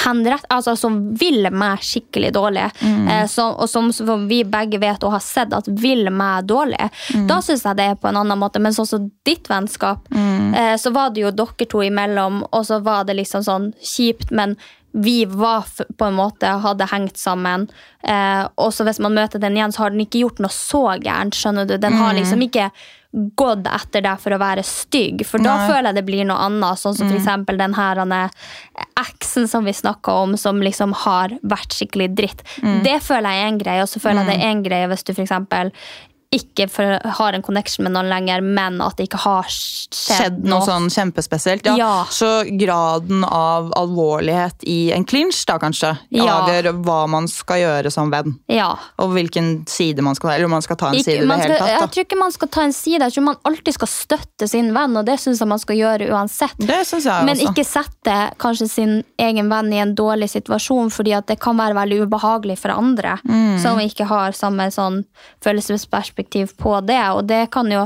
[0.05, 2.67] henrett, altså som vil meg skikkelig dårlig.
[2.85, 3.07] Mm.
[3.09, 6.89] Eh, som, og som, som vi begge vet og har sett at vil meg dårlig.
[7.15, 7.27] Mm.
[7.27, 8.61] Da syns jeg det er på en annen måte.
[8.61, 10.53] Men sånn som ditt vennskap, Mm.
[10.55, 14.31] eh, så var det jo dere to imellom, og så var det liksom sånn kjipt,
[14.31, 14.55] men
[14.93, 15.65] vi var
[15.97, 17.67] på en måte hadde hengt sammen.
[18.03, 20.85] Eh, og så hvis man møter den igjen, så har den ikke gjort noe så
[21.01, 21.33] gærent.
[21.37, 21.77] skjønner du?
[21.77, 21.99] Den Mm.
[22.01, 22.71] har liksom ikke
[23.11, 25.67] gått etter deg for å være stygg, for da Nei.
[25.71, 26.77] føler jeg det blir noe annet.
[26.77, 28.29] Sånn som for eksempel den her er-
[28.99, 32.43] eksen som vi snakka om, som liksom har vært skikkelig dritt.
[32.83, 35.03] Det føler jeg er en greie, og så føler jeg det er en greie hvis
[35.03, 35.71] du eksempel
[36.31, 40.43] ikke for, har en connection med noen lenger, men at det ikke har skjedd, skjedd
[40.45, 41.65] noe sånn kjempespesielt.
[41.65, 41.73] Ja.
[41.79, 41.93] Ja.
[42.13, 46.27] Så graden av alvorlighet i en clinch da kanskje Ja.
[46.43, 48.35] avgjør hva man skal gjøre som venn.
[48.47, 48.75] Ja.
[48.99, 50.35] Og hvilken side man skal ta.
[50.35, 51.67] Eller om man skal ta en Ikke, side i det hele tatt.
[51.81, 52.99] jeg tror ikke man skal ta en side.
[53.01, 56.11] Jeg tror man alltid skal støtte sin venn, og det syns jeg man skal gjøre
[56.13, 56.53] uansett.
[56.59, 57.49] Det synes jeg Men også.
[57.55, 61.73] ikke sette kanskje sin egen venn i en dårlig situasjon, fordi at det kan være
[61.73, 63.59] veldig ubehagelig for andre Mm.
[63.61, 65.05] som ikke har samme sånn
[65.41, 66.17] følelsesperspektiv
[66.57, 67.01] på det.
[67.15, 67.85] Og det kan jo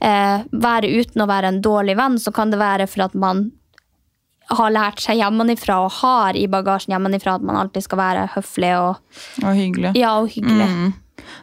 [0.00, 3.50] eh, være uten å være en dårlig venn, så kan det være for at man
[4.50, 8.72] har lært seg hjemmefra og har i bagasjen hjemmefra at man alltid skal være høflig
[8.80, 9.92] og, Og hyggelig.
[9.98, 10.66] ja, og hyggelig.
[10.66, 10.92] Mm.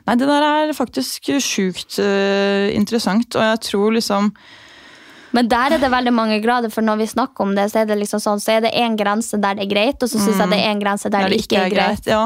[0.07, 4.31] Nei, det der er faktisk sjukt uh, interessant, og jeg tror liksom
[5.35, 7.89] Men der er det veldig mange grader, for når vi snakker om det, så er
[7.89, 10.39] det liksom sånn, så er det en grense der det er greit, og så syns
[10.39, 12.07] jeg det er en grense der der, det ikke er greit.
[12.07, 12.25] Ja.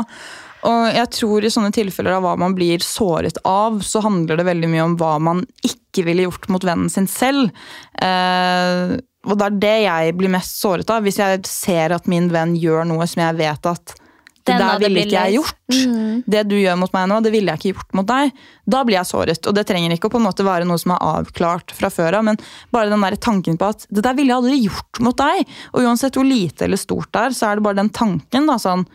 [0.67, 4.47] Og jeg tror i sånne tilfeller av hva man blir såret av, så handler det
[4.49, 7.49] veldig mye om hva man ikke ville gjort mot vennen sin selv.
[7.97, 11.03] Eh, og det er det jeg blir mest såret av.
[11.05, 13.97] Hvis jeg ser at min venn gjør noe som jeg vet at
[14.41, 15.59] det der ville ikke jeg gjort.
[15.69, 16.21] Mm.
[16.25, 18.31] Det du gjør mot meg nå, det ville jeg ikke gjort mot deg.
[18.73, 19.49] Da blir jeg såret.
[19.49, 22.17] Og det trenger ikke å på en måte være noe som er avklart fra før
[22.19, 22.41] av, men
[22.73, 25.53] bare den der tanken på at det der ville jeg aldri gjort mot deg.
[25.75, 28.49] Og uansett hvor lite eller stort det er, så er det bare den tanken.
[28.49, 28.87] da, sånn,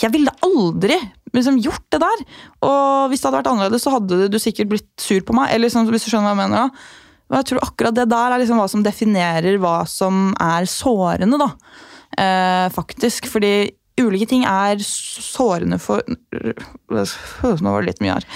[0.00, 0.96] Jeg ville aldri
[1.34, 2.24] liksom gjort det der.
[2.66, 5.50] Og hvis det hadde vært annerledes, så hadde du sikkert blitt sur på meg.
[5.50, 6.86] eller liksom, hvis du skjønner hva jeg mener da.
[7.30, 11.38] Og jeg tror akkurat det der er liksom hva som definerer hva som er sårende,
[11.38, 11.50] da.
[12.18, 13.28] Eh, faktisk.
[13.30, 13.70] Fordi
[14.00, 16.00] ulike ting er sårende for
[16.90, 17.04] Nå
[17.70, 18.26] var det litt mye her.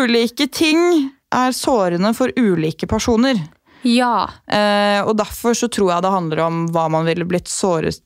[0.00, 3.38] Ulike ting er sårende for ulike personer.
[3.86, 4.26] Ja.
[4.50, 8.00] Eh, og derfor så tror jeg det handler om hva man ville blitt såret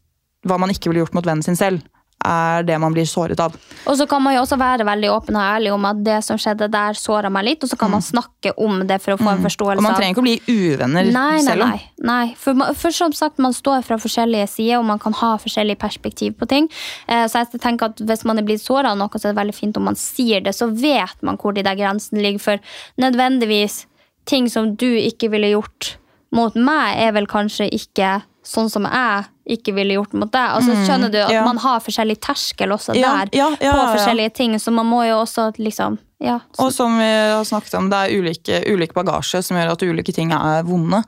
[0.45, 1.85] Hva man ikke ville gjort mot vennen sin selv.
[2.23, 3.55] Er det man blir såret av.
[3.89, 6.39] Og så kan man jo også være veldig åpen og ærlig om at det som
[6.39, 9.33] skjedde der, såra meg litt, og så kan man snakke om det for å få
[9.33, 9.81] en forståelse.
[9.81, 11.73] Og man trenger ikke å bli uvenner Nei, nei, selv om.
[11.73, 11.89] nei.
[12.13, 12.27] nei.
[12.39, 16.37] For, for som sagt, man står fra forskjellige sider, og man kan ha forskjellig perspektiv
[16.39, 16.71] på ting.
[17.09, 19.41] Eh, så jeg tenker at hvis man er blitt såra av noe, så er det
[19.43, 22.43] veldig fint om man sier det, så vet man hvor de der grensene ligger.
[22.43, 23.87] For nødvendigvis
[24.31, 25.97] ting som du ikke ville gjort
[26.33, 30.55] mot meg, er vel kanskje ikke sånn som jeg ikke ville gjort mot deg.
[30.57, 31.45] Altså, skjønner du at ja.
[31.47, 35.21] man har forskjellig terskel også Ja, der ja, på forskjellige ting, så man må jo
[35.23, 39.59] også liksom Ja, Og som vi har snakket om, det er ulike, ulike bagasje som
[39.59, 41.03] gjør at ulike ting er vonde.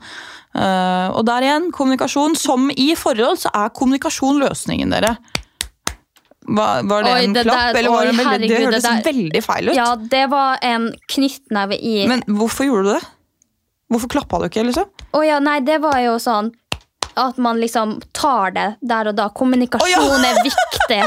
[0.55, 2.35] Uh, og der igjen, kommunikasjon.
[2.39, 5.15] Som i forhold, så er kommunikasjon løsningen, dere.
[6.45, 8.91] Var, var det Oi, en det klapp, der- eller var det veldig Det hørtes det
[8.91, 9.75] der- veldig feil ut.
[9.75, 13.07] ja, det var en knyttneve i Men hvorfor gjorde du det?
[13.89, 14.85] Hvorfor klappa du ikke, liksom?
[15.13, 16.51] Å ja, nei, det var jo sånn
[17.17, 19.29] at man liksom tar det der og da.
[19.29, 21.01] Kommunikasjon er viktig.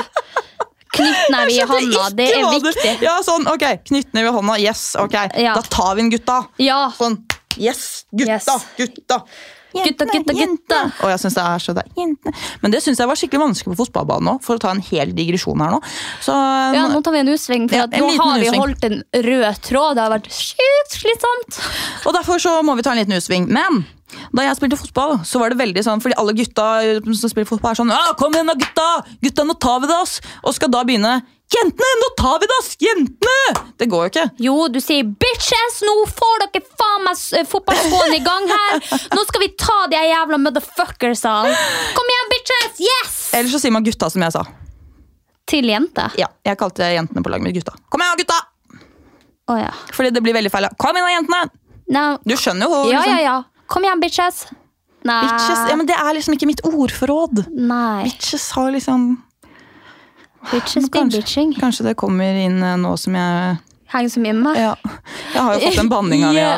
[0.99, 2.95] Knyttneve i hånda, det er viktig.
[3.05, 5.15] Ja, sånn, ok, Knyttneve i hånda, yes, ok.
[5.39, 5.53] Ja.
[5.59, 6.41] Da tar vi den, gutta.
[6.65, 6.87] Ja.
[6.97, 7.21] Sånn,
[7.61, 8.67] yes, gutta, Yes.
[8.81, 9.23] gutta.
[9.69, 10.79] Gutta, gutta, gutta.
[11.05, 12.33] Og jeg synes det er så er jentene.
[12.63, 15.13] Men det syns jeg var skikkelig vanskelig på fotballbanen òg, for å ta en hel
[15.15, 15.79] digresjon her nå.
[16.25, 16.33] Så
[16.75, 18.63] Ja, nå tar vi en U-sving, for Ja, en nå har vi U-sving.
[18.65, 18.99] holdt en
[19.29, 19.95] rød tråd.
[19.95, 21.61] Det har vært sjukt slitsomt.
[22.09, 23.47] Og derfor så må vi ta en liten utsving.
[23.53, 23.85] Men
[24.33, 26.69] da jeg spilte fotball, så var det veldig sånn, fordi alle gutta
[27.15, 28.87] som spiller fotball er sånn ja, 'Kom igjen da, gutta!
[29.23, 32.57] Gutta, nå tar vi det, ass!' Og skal da begynne 'Jentene, nå tar vi det,
[32.61, 32.77] ass!
[32.81, 34.25] Jentene!' Det går jo ikke.
[34.39, 38.81] Jo, du sier 'bitches', nå får dere faen meg s- fotballskoene i gang her!
[39.17, 41.57] Nå skal vi ta de jævla motherfuckersene!
[41.97, 42.81] Kom igjen, bitches!
[42.89, 43.15] Yes!
[43.35, 44.45] Eller så sier man 'gutta', som jeg sa.
[45.49, 46.11] Til jente.
[46.21, 47.73] Ja, Jeg kalte jentene på laget mitt gutta.
[47.91, 48.41] Kom igjen, gutta!
[49.49, 49.71] Oh, ja.
[49.97, 50.69] Fordi det blir veldig feil.
[50.79, 51.51] Kom igjen, jentene!
[51.89, 52.19] No.
[52.27, 52.91] Du skjønner jo.
[52.91, 53.17] Ja, liksom.
[53.17, 53.43] ja, ja.
[53.69, 54.47] Kom igjen, bitches.
[55.07, 55.21] Nei.
[55.23, 57.45] Bitches, ja, men Det er liksom ikke mitt ordforråd.
[57.55, 58.09] Nei.
[58.09, 59.11] Bitches har liksom
[60.51, 61.55] Bitches be kanskje, bitching.
[61.61, 63.57] kanskje det kommer inn eh, nå som jeg
[63.89, 64.59] Henger så mye med meg.
[64.61, 64.75] Ja.
[65.33, 66.49] Jeg har jo fått en banning av det.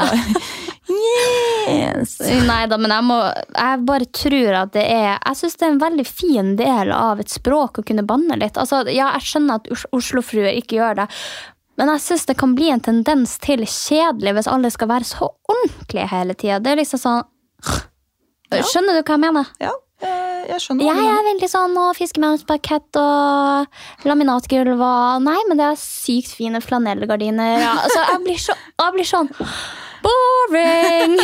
[1.71, 2.17] Yes.
[2.49, 3.17] Nei da, men jeg, må,
[3.55, 7.21] jeg bare tror at det er Jeg syns det er en veldig fin del av
[7.23, 8.59] et språk å kunne banne litt.
[8.59, 11.07] Altså, ja, jeg skjønner at Oslofruer ikke gjør det,
[11.81, 15.31] men jeg syns det kan bli en tendens til kjedelig hvis alle skal være så
[15.49, 16.59] ordentlige hele tida.
[16.61, 17.23] Det er liksom sånn
[18.51, 19.51] Skjønner du hva jeg mener?
[19.63, 19.71] Ja,
[20.03, 20.89] jeg, skjønner.
[20.91, 25.79] Jeg er veldig sånn å fiske med parkett og laminatgulv og Nei, men det er
[25.79, 27.53] sykt fine flanellgardiner.
[27.63, 29.31] Ja, altså, jeg blir, så, jeg blir sånn
[30.01, 31.17] Boring!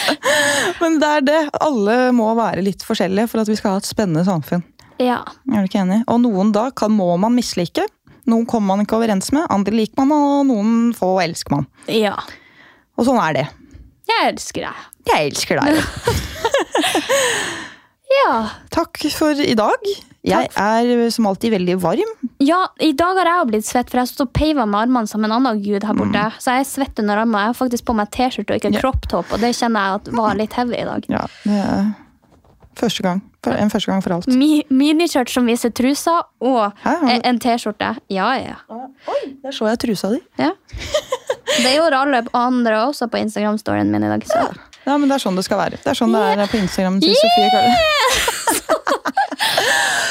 [0.82, 1.38] Men det er det.
[1.64, 4.60] Alle må være litt forskjellige for at vi skal ha et spennende samfunn.
[5.00, 5.22] Ja.
[5.48, 6.02] Er du ikke enig?
[6.12, 7.86] Og noen da kan, må man mislike.
[8.26, 11.66] Noen kommer man ikke overens med, andre liker man, og noen få elsker man.
[11.88, 12.16] ja.
[12.96, 13.46] Og sånn er det.
[14.06, 14.82] Jeg elsker deg.
[15.10, 15.80] Jeg elsker deg.
[18.14, 18.34] Ja.
[18.70, 19.88] Takk for i dag.
[20.24, 22.12] Jeg er som alltid veldig varm.
[22.40, 25.24] ja, i dag har jeg blitt svett, for jeg står og peiva med armene som
[25.26, 26.22] en annen gud her borte.
[26.40, 27.42] Så jeg er svett under armene.
[27.42, 28.76] Jeg har faktisk på meg T-skjorte og ikke Mm.
[28.78, 28.80] Ja.
[28.84, 31.04] crop top, og det kjenner jeg at var litt heavy i dag.
[31.10, 31.90] Ja, det er
[32.78, 33.20] første gang.
[33.52, 34.26] En første gang for alt.
[34.26, 37.94] Mi Miniskjørt som viser trusa, og Hæ, en T-skjorte.
[38.10, 38.56] Ja, ja.
[39.44, 40.20] Der så jeg trusa di.
[40.38, 40.50] ja.
[41.54, 44.24] Det gjorde alle andre også på Instagram-storyen min i dag.
[44.26, 44.40] Så.
[44.86, 45.78] Ja, men det er sånn det skal være.
[45.84, 47.74] Det er sånn det er på Instagram til Sofie Karle.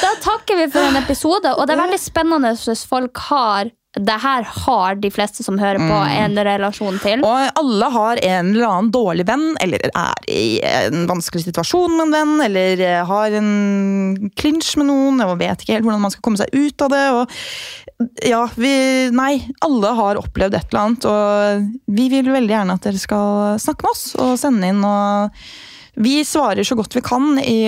[0.04, 4.16] Da takker vi for en episode, og det er veldig spennende hvis folk har det
[4.18, 7.20] her har de fleste som hører på, en relasjon til.
[7.20, 7.26] Mm.
[7.28, 12.08] Og alle har en eller annen dårlig venn, eller er i en vanskelig situasjon med
[12.08, 16.26] en venn, eller har en klinsj med noen, og vet ikke helt hvordan man skal
[16.26, 17.04] komme seg ut av det.
[17.14, 18.74] Og ja, vi
[19.14, 23.62] Nei, alle har opplevd et eller annet, og vi vil veldig gjerne at dere skal
[23.62, 25.46] snakke med oss og sende inn og
[25.94, 27.38] vi svarer så godt vi kan.
[27.38, 27.58] I,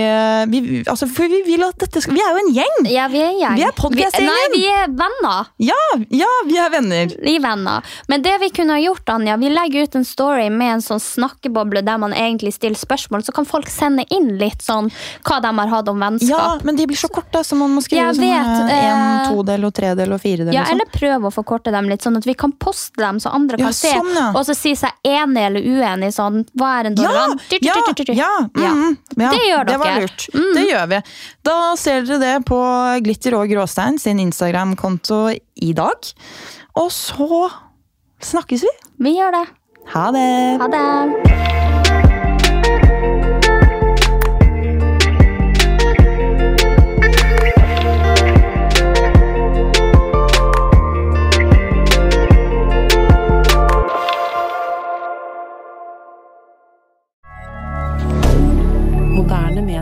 [0.49, 2.89] vi, altså, for vi vil at dette skal Vi er jo en gjeng!
[2.91, 3.59] Ja, vi er en gjeng.
[3.61, 4.33] Vi er podcastgjengen.
[4.33, 5.51] Nei, vi er venner.
[5.62, 5.79] Ja,
[6.11, 7.12] ja, vi er venner.
[7.22, 7.97] Vi er venner.
[8.11, 11.03] Men det vi kunne ha gjort, Anja, vi legger ut en story med en sånn
[11.03, 14.91] snakkeboble der man egentlig stiller spørsmål, så kan folk sende inn litt sånn
[15.27, 16.31] hva de har hatt om vennskap.
[16.31, 19.68] Ja, men de blir så korte, så man må skrive sånn eh, en, eh, todel
[19.68, 20.55] og tredel og firedel.
[20.55, 20.81] Ja, sånn.
[20.81, 23.70] eller prøve å forkorte dem litt, sånn at vi kan poste dem, så andre Ja,
[23.70, 24.29] kan se, sånn, ja.
[24.35, 26.12] og så si seg enig eller uenig.
[26.16, 27.77] Sånn, hva er en dårlig Ja,
[28.15, 28.15] ja.
[28.16, 28.70] Ja, Ja.
[28.72, 30.26] mhm, ja, Det gjør Det var lurt.
[30.34, 30.54] lurt.
[30.56, 31.00] Det gjør vi.
[31.44, 32.60] Da ser dere det på
[33.04, 35.20] Glitter og Gråstein sin Instagram-konto
[35.62, 36.12] i dag.
[36.76, 37.50] Og så
[38.20, 38.74] snakkes vi.
[39.06, 39.44] Vi gjør det.
[39.94, 40.28] Ha det!
[40.60, 41.55] Ha det.